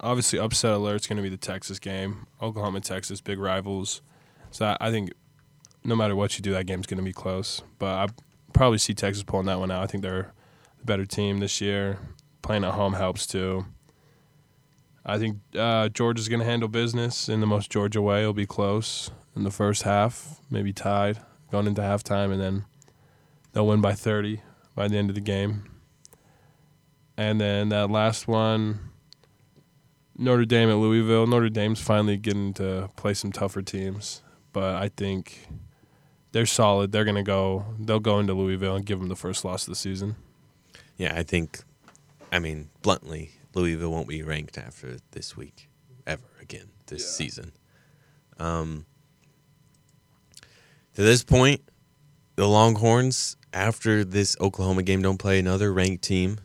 [0.00, 2.26] obviously upset alert's going to be the Texas game.
[2.40, 4.02] Oklahoma, Texas, big rivals.
[4.50, 5.10] So I, I think
[5.84, 7.62] no matter what you do, that game's going to be close.
[7.78, 8.06] But I
[8.52, 9.82] probably see Texas pulling that one out.
[9.82, 10.32] I think they're
[10.78, 11.98] the better team this year.
[12.42, 13.66] Playing at home helps too.
[15.08, 18.20] I think uh, Georgia's going to handle business in the most Georgia way.
[18.20, 21.18] It'll be close in the first half, maybe tied
[21.50, 22.66] going into halftime, and then
[23.52, 24.42] they'll win by 30
[24.74, 25.64] by the end of the game.
[27.16, 28.80] And then that last one,
[30.18, 31.26] Notre Dame at Louisville.
[31.26, 35.48] Notre Dame's finally getting to play some tougher teams, but I think
[36.32, 36.92] they're solid.
[36.92, 37.64] They're gonna go.
[37.78, 40.16] They'll go into Louisville and give them the first loss of the season.
[40.98, 41.60] Yeah, I think.
[42.30, 45.68] I mean, bluntly, Louisville won't be ranked after this week
[46.06, 47.26] ever again this yeah.
[47.26, 47.52] season.
[48.38, 48.86] Um,
[50.94, 51.62] to this point,
[52.36, 56.38] the Longhorns after this Oklahoma game don't play another ranked team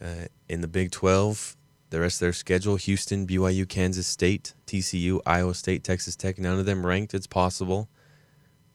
[0.00, 1.56] uh, in the Big 12.
[1.90, 6.38] The rest of their schedule Houston, BYU, Kansas State, TCU, Iowa State, Texas Tech.
[6.38, 7.14] None of them ranked.
[7.14, 7.88] It's possible.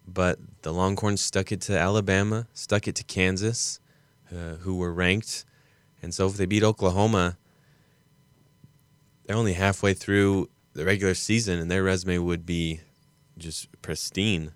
[0.08, 3.80] But the Longhorns stuck it to Alabama, stuck it to Kansas,
[4.32, 5.46] uh, who were ranked.
[6.02, 7.38] And so if they beat Oklahoma,
[9.26, 12.82] they're only halfway through the regular season, and their resume would be
[13.38, 14.54] just pristine.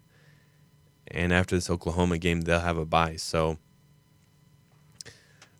[1.07, 3.17] And after this Oklahoma game, they'll have a bye.
[3.17, 3.57] So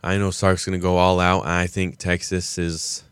[0.04, 1.46] I know Sark's going to go all out.
[1.46, 3.04] I think Texas is,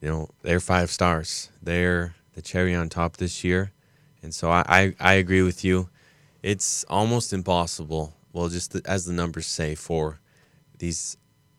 [0.00, 1.50] you know, they're five stars.
[1.62, 3.72] They're the cherry on top this year.
[4.22, 5.88] And so I, I, I agree with you.
[6.42, 10.20] It's almost impossible, well, just the, as the numbers say, for
[10.78, 11.16] these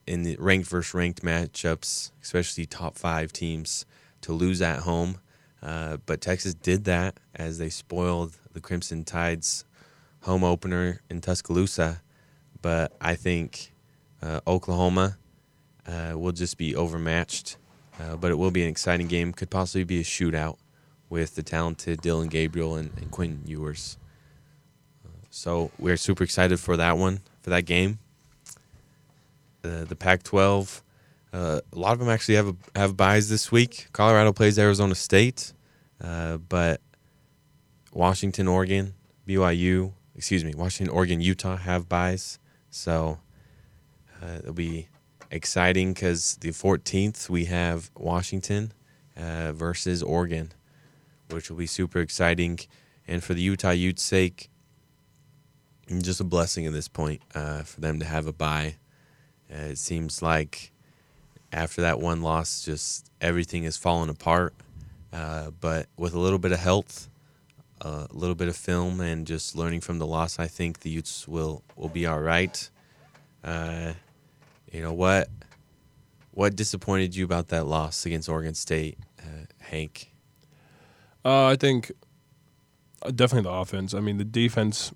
[0.07, 3.85] in the ranked versus ranked matchups, especially top five teams,
[4.21, 5.19] to lose at home.
[5.61, 9.65] Uh, but Texas did that as they spoiled the Crimson Tide's
[10.21, 12.01] home opener in Tuscaloosa.
[12.61, 13.71] But I think
[14.21, 15.17] uh, Oklahoma
[15.87, 17.57] uh, will just be overmatched,
[17.99, 19.33] uh, but it will be an exciting game.
[19.33, 20.57] Could possibly be a shootout
[21.09, 23.97] with the talented Dillon Gabriel and, and Quinn Ewers.
[25.29, 27.99] so we're super excited for that one, for that game.
[29.61, 30.81] The Pac-12,
[31.33, 33.87] uh, a lot of them actually have a, have byes this week.
[33.93, 35.53] Colorado plays Arizona State,
[36.03, 36.81] uh, but
[37.93, 38.93] Washington, Oregon,
[39.27, 42.39] BYU, excuse me, Washington, Oregon, Utah have byes.
[42.69, 43.19] So
[44.21, 44.87] uh, it'll be
[45.29, 48.73] exciting because the 14th we have Washington
[49.15, 50.51] uh, versus Oregon,
[51.29, 52.59] which will be super exciting.
[53.07, 54.49] And for the Utah Utes' sake,
[56.01, 58.75] just a blessing at this point uh, for them to have a bye.
[59.51, 60.71] Uh, it seems like
[61.51, 64.53] after that one loss, just everything has fallen apart.
[65.11, 67.09] Uh, but with a little bit of health,
[67.81, 71.27] a little bit of film, and just learning from the loss, I think the Utes
[71.27, 72.69] will will be all right.
[73.43, 73.93] Uh,
[74.71, 75.27] you know what
[76.31, 80.13] what disappointed you about that loss against Oregon State, uh, Hank?
[81.25, 81.91] Uh, I think
[83.01, 83.93] uh, definitely the offense.
[83.93, 84.93] I mean, the defense.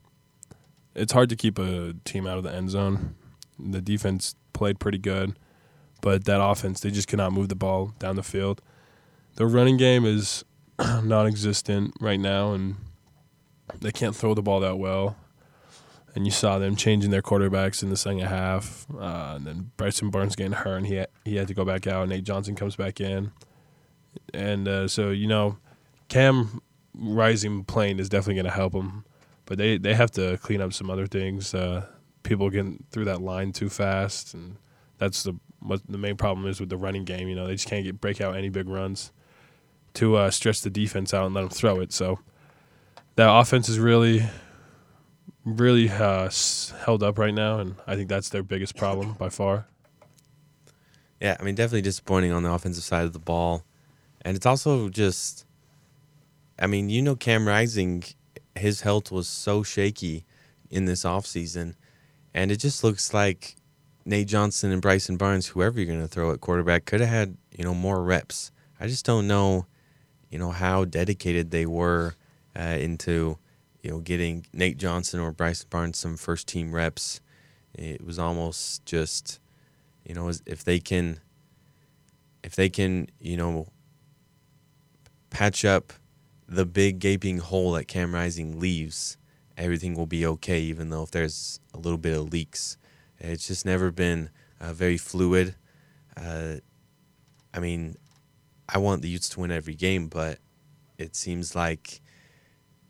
[0.93, 3.15] It's hard to keep a team out of the end zone.
[3.59, 5.37] The defense played pretty good,
[6.01, 8.61] but that offense they just cannot move the ball down the field.
[9.35, 10.43] The running game is
[10.79, 12.77] non-existent right now, and
[13.79, 15.17] they can't throw the ball that well
[16.15, 18.87] and you saw them changing their quarterbacks in the second half.
[18.97, 21.85] Uh, and then Bryson Barnes getting hurt, and he had, he had to go back
[21.85, 22.07] out.
[22.07, 23.31] Nate Johnson comes back in,
[24.33, 25.57] and uh, so you know,
[26.07, 26.61] Cam
[26.93, 29.03] Rising playing is definitely going to help them,
[29.45, 31.53] but they they have to clean up some other things.
[31.53, 31.85] Uh,
[32.25, 34.57] people getting through that line too fast, and
[34.97, 35.33] that's the
[35.88, 37.27] the main problem is with the running game.
[37.29, 39.11] You know, they just can't get break out any big runs
[39.95, 41.93] to uh, stretch the defense out and let them throw it.
[41.93, 42.19] So
[43.15, 44.23] that offense is really
[45.45, 46.29] really uh,
[46.79, 49.67] held up right now, and I think that's their biggest problem by far.
[51.21, 53.63] Yeah, I mean, definitely disappointing on the offensive side of the ball,
[54.23, 55.45] and it's also just,
[56.59, 58.03] I mean, you know, Cam Rising,
[58.55, 60.25] his health was so shaky
[60.69, 61.75] in this offseason,
[62.35, 63.55] and it just looks like
[64.03, 67.37] Nate Johnson and Bryson Barnes, whoever you're going to throw at quarterback, could have had
[67.57, 68.51] you know more reps.
[68.79, 69.65] I just don't know,
[70.29, 72.15] you know, how dedicated they were
[72.55, 73.39] uh, into
[73.81, 77.21] you know getting Nate Johnson or Bryson Barnes some first team reps.
[77.73, 79.39] It was almost just,
[80.05, 81.19] you know, if they can,
[82.43, 83.67] if they can, you know,
[85.29, 85.93] patch up
[86.47, 89.17] the big gaping hole that Cam Rising leaves,
[89.57, 92.77] everything will be okay, even though if there's a little bit of leaks.
[93.19, 95.55] It's just never been uh, very fluid.
[96.17, 96.55] Uh,
[97.53, 97.97] I mean,
[98.67, 100.39] I want the Utes to win every game, but
[100.97, 102.01] it seems like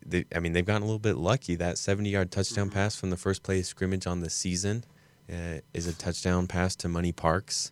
[0.05, 1.55] they, I mean, they've gotten a little bit lucky.
[1.55, 4.83] That 70 yard touchdown pass from the first play of scrimmage on the season
[5.31, 7.71] uh, is a touchdown pass to Money Parks.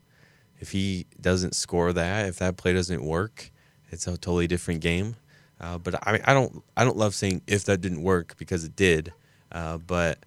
[0.60, 3.52] If he doesn't score that, if that play doesn't work,
[3.90, 5.16] it's a totally different game.
[5.64, 8.66] Uh, but I, mean, I don't I don't love saying if that didn't work because
[8.66, 9.14] it did.
[9.50, 10.20] Uh, but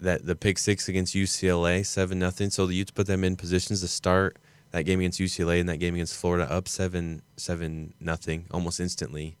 [0.00, 2.50] that the pick six against UCLA seven nothing.
[2.50, 4.36] So the Utes put them in positions to start
[4.72, 9.38] that game against UCLA and that game against Florida up seven seven nothing almost instantly,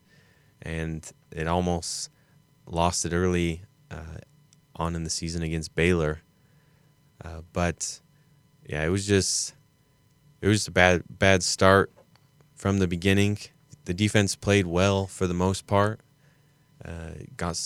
[0.62, 2.08] and it almost
[2.64, 4.20] lost it early uh,
[4.76, 6.22] on in the season against Baylor.
[7.22, 8.00] Uh, but
[8.66, 9.52] yeah, it was just
[10.40, 11.92] it was just a bad bad start
[12.54, 13.36] from the beginning.
[13.88, 16.00] The defense played well for the most part.
[16.84, 17.58] Uh, got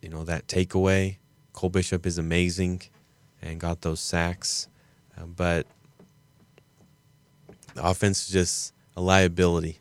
[0.00, 1.18] you know that takeaway.
[1.52, 2.82] Cole Bishop is amazing,
[3.40, 4.66] and got those sacks,
[5.16, 5.68] uh, but
[7.74, 9.78] the offense is just a liability,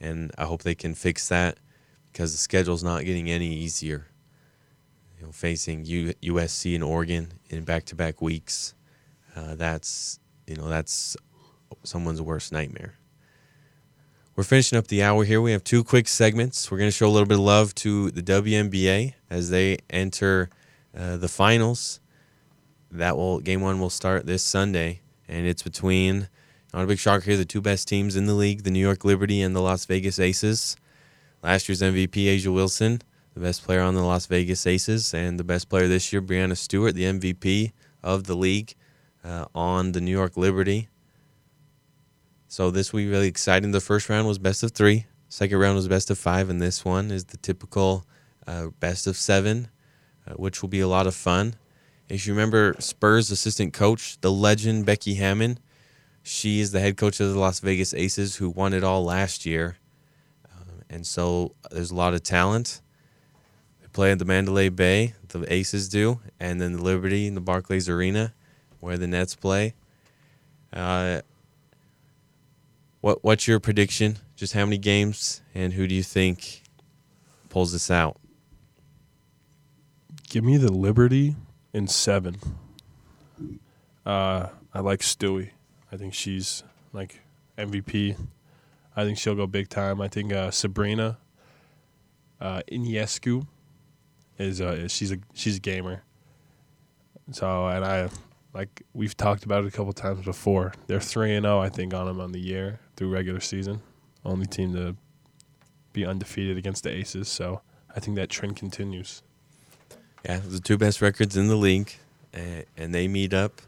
[0.00, 1.58] and I hope they can fix that
[2.12, 4.06] because the schedule's not getting any easier.
[5.18, 8.76] You know, facing U- USC and Oregon in back-to-back weeks,
[9.34, 11.16] uh, that's you know that's
[11.82, 12.94] someone's worst nightmare.
[14.36, 15.40] We're finishing up the hour here.
[15.40, 16.70] We have two quick segments.
[16.70, 20.50] We're going to show a little bit of love to the WNBA as they enter
[20.94, 22.00] uh, the finals.
[22.90, 26.28] That will game one will start this Sunday, and it's between
[26.74, 27.38] not a big shocker here.
[27.38, 30.18] The two best teams in the league, the New York Liberty and the Las Vegas
[30.18, 30.76] Aces.
[31.42, 33.00] Last year's MVP, A'ja Wilson,
[33.32, 36.58] the best player on the Las Vegas Aces, and the best player this year, Breanna
[36.58, 37.72] Stewart, the MVP
[38.02, 38.74] of the league
[39.24, 40.90] uh, on the New York Liberty.
[42.48, 43.72] So this will be really exciting.
[43.72, 45.06] The first round was best of three.
[45.28, 48.06] Second round was best of five, and this one is the typical
[48.46, 49.68] uh, best of seven,
[50.26, 51.56] uh, which will be a lot of fun.
[52.08, 55.58] If you remember Spurs assistant coach, the legend Becky Hammon,
[56.22, 59.44] she is the head coach of the Las Vegas Aces, who won it all last
[59.44, 59.78] year.
[60.52, 62.80] Um, and so there's a lot of talent.
[63.80, 67.40] They play at the Mandalay Bay, the Aces do, and then the Liberty in the
[67.40, 68.32] Barclays Arena,
[68.78, 69.74] where the Nets play.
[70.72, 71.22] Uh,
[73.06, 74.18] what What's your prediction?
[74.34, 76.64] Just how many games, and who do you think
[77.48, 78.16] pulls this out?
[80.28, 81.36] Give me the Liberty
[81.72, 82.38] in seven.
[84.04, 85.50] Uh, I like Stewie.
[85.92, 87.20] I think she's like
[87.56, 88.16] MVP.
[88.96, 90.00] I think she'll go big time.
[90.00, 91.18] I think uh, Sabrina
[92.40, 93.46] uh, Ionescu
[94.36, 96.02] is uh, she's a she's a gamer.
[97.30, 98.08] So and I
[98.56, 100.72] like we've talked about it a couple times before.
[100.86, 103.82] They're three and zero, I think, on them on the year through regular season.
[104.24, 104.96] Only team to
[105.92, 107.28] be undefeated against the Aces.
[107.28, 107.60] So
[107.94, 109.22] I think that trend continues.
[110.24, 111.94] Yeah, the two best records in the league,
[112.32, 113.60] and they meet up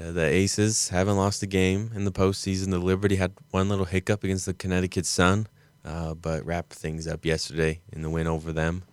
[0.00, 2.70] uh, the Aces haven't lost a game in the postseason.
[2.70, 5.48] The Liberty had one little hiccup against the Connecticut Sun,
[5.84, 8.84] uh, but wrapped things up yesterday in the win over them.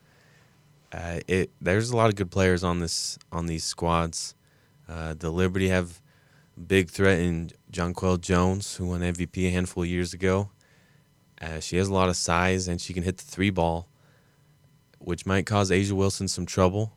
[0.92, 4.36] Uh, it there's a lot of good players on this on these squads.
[4.90, 6.02] Uh, the Liberty have
[6.68, 10.50] big threat in Jonquel Jones, who won MVP a handful of years ago.
[11.42, 13.88] Uh, she has a lot of size and she can hit the three ball,
[14.98, 16.92] which might cause A'ja Wilson some trouble.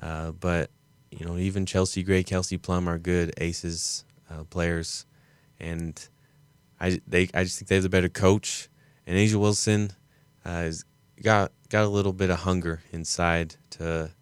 [0.00, 0.70] Uh, but
[1.10, 5.06] you know, even Chelsea Gray, Kelsey Plum are good aces uh, players,
[5.58, 6.08] and
[6.78, 8.68] I they I just think they have the better coach.
[9.06, 9.90] And A'ja Wilson
[10.44, 10.84] uh, has
[11.20, 14.12] got got a little bit of hunger inside to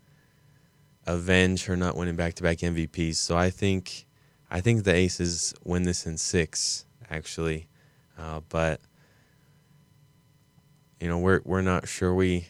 [1.09, 3.17] avenge her not winning back to back MVPs.
[3.17, 4.07] So I think
[4.51, 7.67] I think the Aces win this in six actually,
[8.19, 8.81] uh, but
[11.01, 12.47] you know we're we're not sure we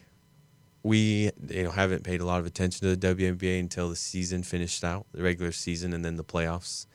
[0.82, 4.42] we you know haven't paid a lot of attention to the WNBA until the season
[4.42, 6.86] finished out, the regular season, and then the playoffs.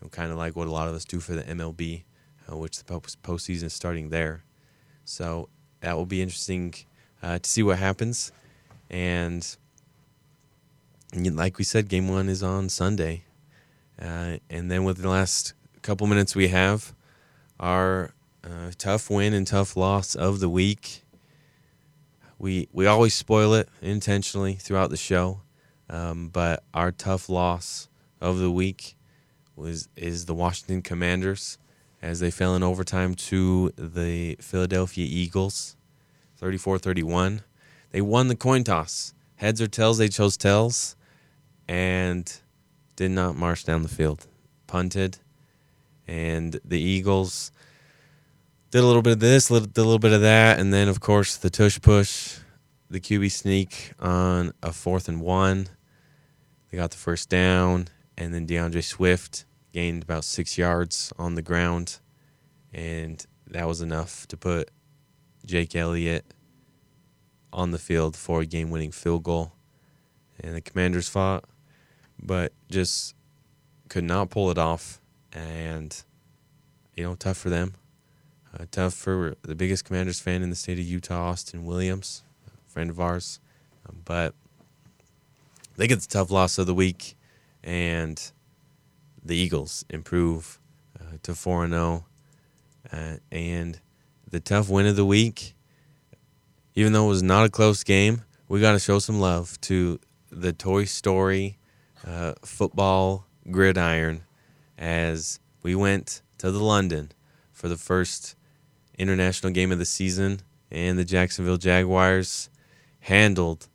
[0.00, 2.02] You know, kind of like what a lot of us do for the MLB,
[2.50, 4.42] uh, which the post postseason is starting there.
[5.04, 5.48] So
[5.80, 6.74] that will be interesting
[7.22, 8.32] uh, to see what happens.
[8.90, 9.56] And,
[11.14, 13.24] like we said, game one is on Sunday,
[14.00, 16.94] uh, and then with the last couple minutes we have,
[17.60, 18.12] our
[18.44, 21.02] uh, tough win and tough loss of the week
[22.42, 25.40] we we always spoil it intentionally throughout the show.
[25.88, 27.88] Um, but our tough loss
[28.20, 28.96] of the week
[29.56, 31.56] was is the Washington Commanders
[32.02, 35.76] as they fell in overtime to the Philadelphia Eagles
[36.40, 37.42] 34-31.
[37.92, 39.14] They won the coin toss.
[39.36, 40.96] Heads or tails, they chose tails
[41.72, 42.40] and
[42.96, 44.26] did not march down the field.
[44.66, 45.16] Punted
[46.06, 47.50] and the Eagles
[48.70, 51.00] did a little bit of this, did a little bit of that, and then of
[51.00, 52.38] course the tush push,
[52.90, 55.68] the QB sneak on a fourth and one.
[56.70, 61.42] They got the first down, and then D'Andre Swift gained about six yards on the
[61.42, 62.00] ground,
[62.72, 64.70] and that was enough to put
[65.46, 66.34] Jake Elliott
[67.50, 69.52] on the field for a game-winning field goal.
[70.40, 71.44] And the Commanders fought,
[72.22, 73.14] but just
[73.88, 75.00] could not pull it off,
[75.32, 76.02] and
[76.94, 77.74] you know, tough for them.
[78.58, 82.22] Uh, tough for the biggest Commanders fan in the state of Utah, Austin Williams,
[82.68, 83.40] friend of ours,
[83.88, 84.34] um, but
[85.76, 87.16] they get the tough loss of the week,
[87.64, 88.30] and
[89.24, 90.60] the Eagles improve
[91.00, 92.04] uh, to four and zero,
[92.92, 93.80] uh, and
[94.30, 95.54] the tough win of the week.
[96.74, 100.00] Even though it was not a close game, we got to show some love to
[100.30, 101.58] the Toy Story
[102.06, 104.22] uh, football gridiron
[104.78, 107.12] as we went to the London
[107.52, 108.34] for the first
[108.98, 110.40] international game of the season,
[110.70, 112.50] and the Jacksonville Jaguars
[113.00, 113.68] handled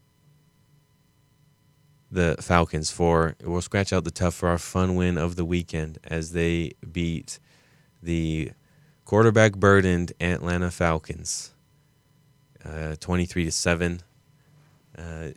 [2.09, 5.99] the Falcons for we'll scratch out the tough for our fun win of the weekend
[6.05, 7.39] as they beat
[8.01, 8.51] the
[9.03, 11.53] quarterback burdened Atlanta Falcons
[12.63, 14.01] uh, 23 to 7
[14.97, 15.27] uh,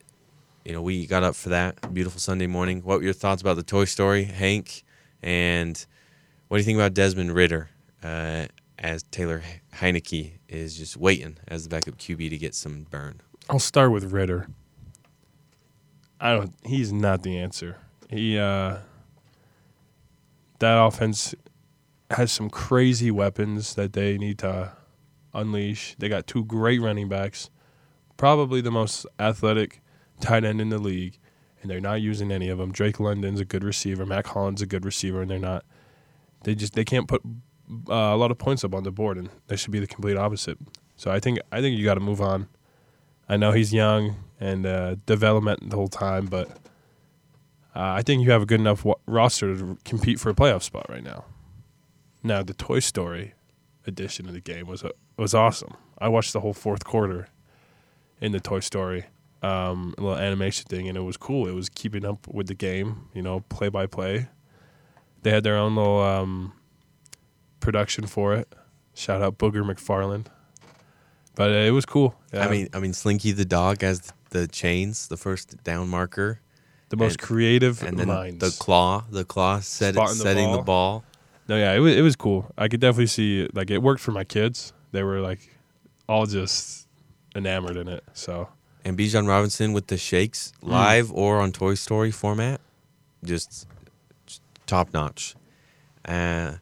[0.70, 3.56] you know we got up for that beautiful Sunday morning what were your thoughts about
[3.56, 4.84] the Toy Story Hank
[5.20, 5.84] and
[6.46, 7.70] what do you think about Desmond Ridder
[8.04, 8.46] uh,
[8.78, 9.42] as Taylor
[9.74, 14.12] Heinicke is just waiting as the backup QB to get some burn I'll start with
[14.12, 14.46] Ridder.
[16.20, 16.54] I don't.
[16.64, 17.78] He's not the answer.
[18.08, 18.76] He uh,
[20.60, 21.34] that offense
[22.12, 24.70] has some crazy weapons that they need to
[25.34, 25.96] unleash.
[25.98, 27.50] They got two great running backs,
[28.16, 29.80] probably the most athletic
[30.20, 31.18] tight end in the league,
[31.60, 32.72] and they're not using any of them.
[32.72, 34.06] Drake London's a good receiver.
[34.06, 35.64] Mack Hollins a good receiver, and they're not.
[36.44, 37.22] They just they can't put
[37.88, 40.16] uh, a lot of points up on the board, and they should be the complete
[40.16, 40.58] opposite.
[40.96, 42.48] So I think I think you got to move on.
[43.28, 46.48] I know he's young and uh, development the whole time, but
[47.74, 50.62] uh, I think you have a good enough wa- roster to compete for a playoff
[50.62, 51.24] spot right now.
[52.22, 53.34] Now the Toy Story
[53.86, 55.74] edition of the game was uh, was awesome.
[55.98, 57.28] I watched the whole fourth quarter
[58.20, 59.06] in the Toy Story
[59.42, 61.46] um, little animation thing, and it was cool.
[61.48, 64.28] It was keeping up with the game, you know, play by play.
[65.22, 66.52] They had their own little um,
[67.60, 68.54] production for it.
[68.94, 70.26] Shout out Booger McFarland.
[71.34, 72.14] But uh, it was cool.
[72.32, 76.40] I mean, I mean, Slinky the dog has the chains, the first down marker,
[76.90, 78.38] the most and- creative and then minds.
[78.38, 80.64] the claw, the claw set Spotting the setting the ball.
[81.00, 81.04] ball.
[81.48, 82.52] No, yeah, it was it was cool.
[82.58, 84.72] I could definitely see like it worked for my kids.
[84.92, 85.50] They were like
[86.08, 86.86] all just
[87.34, 88.04] enamored in it.
[88.12, 88.48] So
[88.84, 90.68] And Bijan Robinson with the shakes, Mm.
[90.68, 92.60] live or on Toy Story format,
[93.24, 93.66] just,
[94.26, 95.34] just top notch.
[96.04, 96.54] Uh,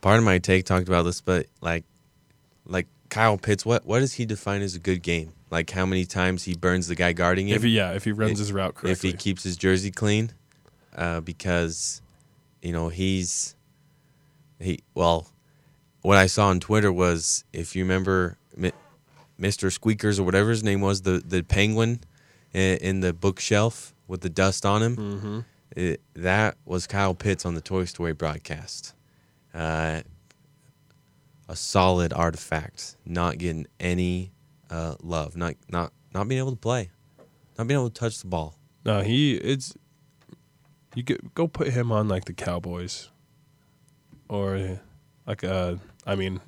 [0.00, 1.84] part of my take talked about this, but like,
[2.66, 5.32] like Kyle Pitts, what what does he define as a good game?
[5.50, 7.56] Like how many times he burns the guy guarding him?
[7.56, 10.32] if he yeah, if he runs his route correctly, if he keeps his jersey clean,
[10.96, 12.02] uh, because
[12.62, 13.54] you know he's
[14.60, 15.28] he well,
[16.02, 18.36] what I saw on Twitter was if you remember
[19.40, 19.72] Mi- Mr.
[19.72, 22.00] Squeakers or whatever his name was, the the penguin
[22.52, 24.96] in, in the bookshelf with the dust on him.
[24.96, 25.40] hmm
[25.76, 28.94] It, that was Kyle Pitts on the Toy Story broadcast.
[29.54, 30.02] Uh,
[31.48, 34.32] a solid artifact, not getting any
[34.70, 36.90] uh, love, not not not being able to play,
[37.58, 38.54] not being able to touch the ball.
[38.84, 39.74] no, he it's
[40.94, 43.10] you could go put him on like the Cowboys
[44.28, 44.80] or
[45.26, 45.76] like uh
[46.06, 46.40] I mean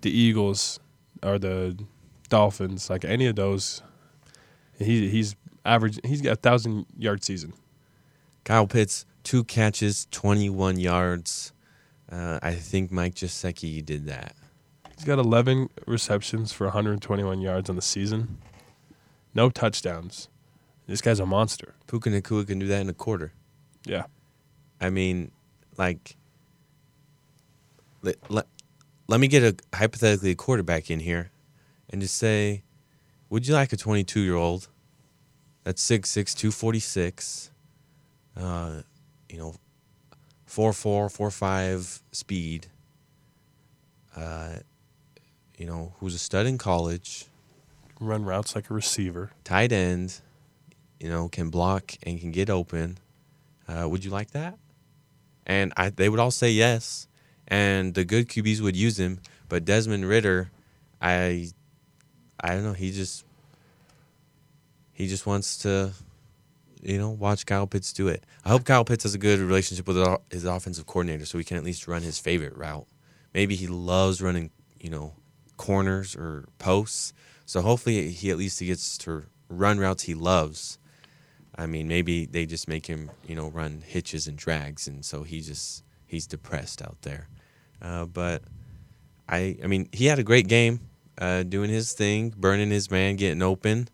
[0.00, 0.80] the Eagles
[1.22, 1.78] or the
[2.28, 3.82] Dolphins, like any of those.
[4.78, 5.98] He he's average.
[6.04, 7.52] He's got a thousand yard season.
[8.44, 11.52] Kyle Pitts, two catches, 21 yards.
[12.10, 14.34] Uh, I think Mike Gesicki did that.
[14.96, 18.38] He's got 11 receptions for 121 yards on the season.
[19.34, 20.28] No touchdowns.
[20.86, 21.74] This guy's a monster.
[21.86, 23.32] Puka Nacua can do that in a quarter.
[23.84, 24.04] Yeah.
[24.80, 25.30] I mean,
[25.78, 26.16] like,
[29.10, 31.30] let, me get a hypothetically a quarterback in here
[31.88, 32.62] and just say,
[33.28, 34.68] would you like a 22 year old
[35.64, 37.50] that's 6'6, 246,
[38.36, 38.82] uh,
[39.28, 39.54] you know,
[40.48, 42.68] 4'4, 4'5 speed,
[44.16, 44.54] uh,
[45.58, 47.26] you know, who's a stud in college,
[48.00, 49.30] Run routes like a receiver.
[49.44, 50.20] tight end,
[50.98, 52.96] you know, can block and can get open.
[53.68, 54.58] Uh, would you like that?
[55.46, 57.06] And I, they would all say yes.
[57.50, 60.50] And the good QBs would use him, but Desmond Ridder,
[61.02, 61.48] I,
[62.40, 62.72] I don't know.
[62.72, 63.24] He just,
[64.92, 65.90] he just wants to,
[66.80, 68.24] you know, watch Kyle Pitts do it.
[68.44, 69.98] I hope Kyle Pitts has a good relationship with
[70.30, 72.86] his offensive coordinator, so he can at least run his favorite route.
[73.34, 75.14] Maybe he loves running, you know,
[75.56, 77.12] corners or posts.
[77.46, 80.78] So hopefully he at least he gets to run routes he loves.
[81.56, 85.24] I mean, maybe they just make him, you know, run hitches and drags, and so
[85.24, 87.28] he just he's depressed out there.
[87.82, 88.42] Uh, but
[89.28, 90.80] I, I mean, he had a great game,
[91.18, 93.88] uh, doing his thing, burning his man, getting open,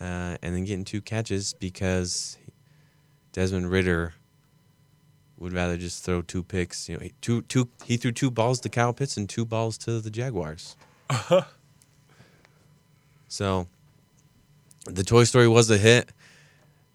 [0.00, 2.36] uh, and then getting two catches because
[3.32, 4.14] Desmond Ridder
[5.38, 6.88] would rather just throw two picks.
[6.88, 10.00] You know, two two he threw two balls to Kyle Pitts and two balls to
[10.00, 10.76] the Jaguars.
[13.28, 13.66] so
[14.86, 16.10] the Toy Story was a hit.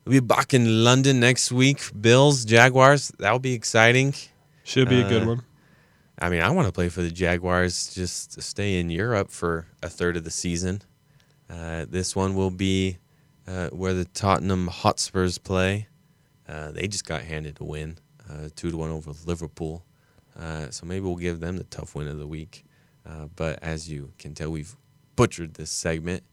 [0.06, 1.82] We'll be back in London next week.
[2.00, 3.12] Bills, Jaguars.
[3.20, 4.14] That'll be exciting.
[4.64, 5.44] Should be a good Uh, one.
[6.22, 9.68] I mean, I want to play for the Jaguars just to stay in Europe for
[9.82, 10.82] a third of the season.
[11.50, 12.98] Uh, this one will be
[13.48, 15.88] uh, where the Tottenham Hotspurs play.
[16.48, 17.98] Uh, they just got handed a win,
[18.30, 19.86] uh, two to one over Liverpool.
[20.38, 22.66] Uh, so maybe we'll give them the tough win of the week.
[23.06, 24.76] Uh, but as you can tell, we've
[25.16, 26.24] butchered this segment.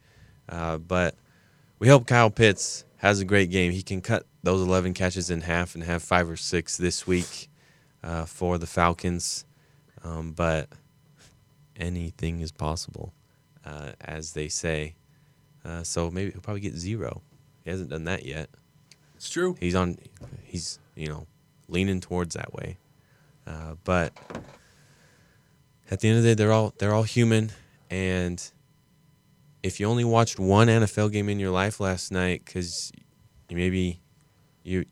[0.49, 1.15] But
[1.79, 3.71] we hope Kyle Pitts has a great game.
[3.71, 7.49] He can cut those 11 catches in half and have five or six this week
[8.27, 9.45] for the Falcons.
[10.07, 10.69] Um, but
[11.75, 13.13] anything is possible,
[13.65, 14.95] uh, as they say.
[15.65, 17.23] Uh, so maybe he'll probably get zero.
[17.65, 18.49] He hasn't done that yet.
[19.17, 19.57] It's true.
[19.59, 19.99] He's on.
[20.45, 21.27] He's you know
[21.69, 22.77] leaning towards that way.
[23.47, 24.13] Uh, but
[25.91, 27.51] at the end of the day, they're all they're all human,
[27.91, 28.51] and
[29.63, 32.93] if you only watched one NFL game in your life last night, because
[33.51, 34.01] maybe
[34.63, 34.85] you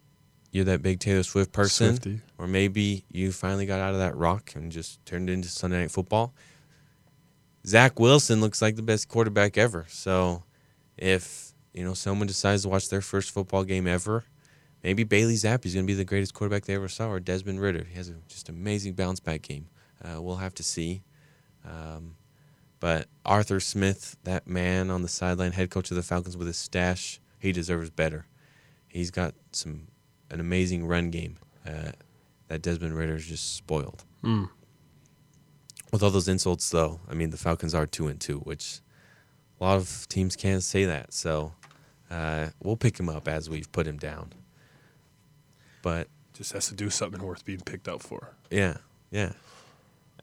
[0.55, 2.21] you're that big Taylor Swift person, Swiftie.
[2.39, 5.91] or maybe you finally got out of that rock and just turned into Sunday Night
[5.91, 6.33] Football.
[7.67, 9.85] Zach Wilson looks like the best quarterback ever.
[9.89, 10.45] So,
[10.97, 14.27] if you know someone decides to watch their first football game ever,
[14.85, 17.85] maybe Bailey Zappe's going to be the greatest quarterback they ever saw, or Desmond Ridder.
[17.91, 19.67] He has a just amazing bounce back game.
[20.05, 21.03] Uh, we'll have to see.
[21.65, 22.15] Um,
[22.79, 26.59] but Arthur Smith, that man on the sideline, head coach of the Falcons with his
[26.59, 28.27] stash, he deserves better.
[28.87, 29.89] He's got some
[30.31, 31.93] an amazing run game uh,
[32.49, 34.05] that Desmond Ridder's just spoiled.
[34.23, 34.49] Mm.
[35.93, 38.81] With all those insults, though, I mean the Falcons are two and two, which
[39.61, 41.13] a lot of teams can't say that.
[41.13, 41.53] So
[42.11, 44.33] uh, we'll pick him up as we've put him down.
[45.83, 48.35] But Just has to do something worth being picked up for.
[48.51, 48.79] yeah,
[49.11, 49.33] yeah.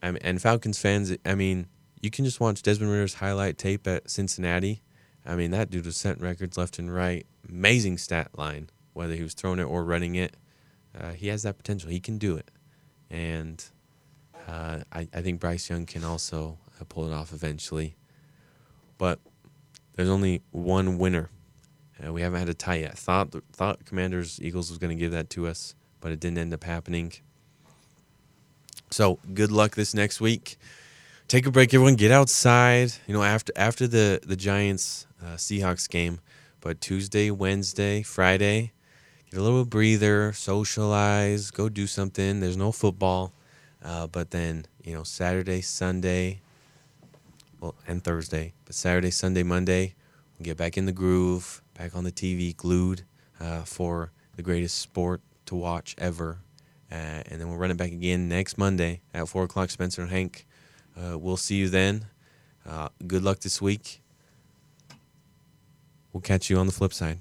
[0.02, 1.68] I mean, and Falcons fans, I mean,
[2.00, 4.82] you can just watch Desmond Ridder's highlight tape at Cincinnati.
[5.24, 7.24] I mean, that dude was setting records left and right.
[7.48, 10.36] Amazing stat line, whether he was throwing it or running it.
[10.98, 11.90] Uh, he has that potential.
[11.90, 12.50] He can do it.
[13.10, 13.64] And
[14.46, 17.96] uh, I, I think Bryce Young can also uh, pull it off eventually.
[18.98, 19.18] But
[19.94, 21.30] there's only one winner.
[22.04, 22.98] Uh, we haven't had a tie yet.
[22.98, 26.52] Thought thought Commanders Eagles was going to give that to us, but it didn't end
[26.54, 27.12] up happening.
[28.90, 30.58] So good luck this next week.
[31.28, 31.96] Take a break, everyone.
[31.96, 32.92] Get outside.
[33.06, 36.20] You know, after after the the Giants uh, Seahawks game,
[36.60, 38.72] but Tuesday, Wednesday, Friday,
[39.32, 42.40] get a little breather, socialize, go do something.
[42.40, 43.32] There's no football,
[43.82, 46.40] uh, but then you know Saturday, Sunday,
[47.58, 49.94] well, and Thursday, but Saturday, Sunday, Monday,
[50.38, 53.04] we get back in the groove, back on the TV, glued
[53.40, 56.38] uh, for the greatest sport to watch ever.
[56.90, 59.70] Uh, and then we'll run it back again next Monday at 4 o'clock.
[59.70, 60.46] Spencer and Hank,
[60.94, 62.04] uh, we'll see you then.
[62.68, 64.02] Uh, good luck this week.
[66.12, 67.18] We'll catch you on the flip side.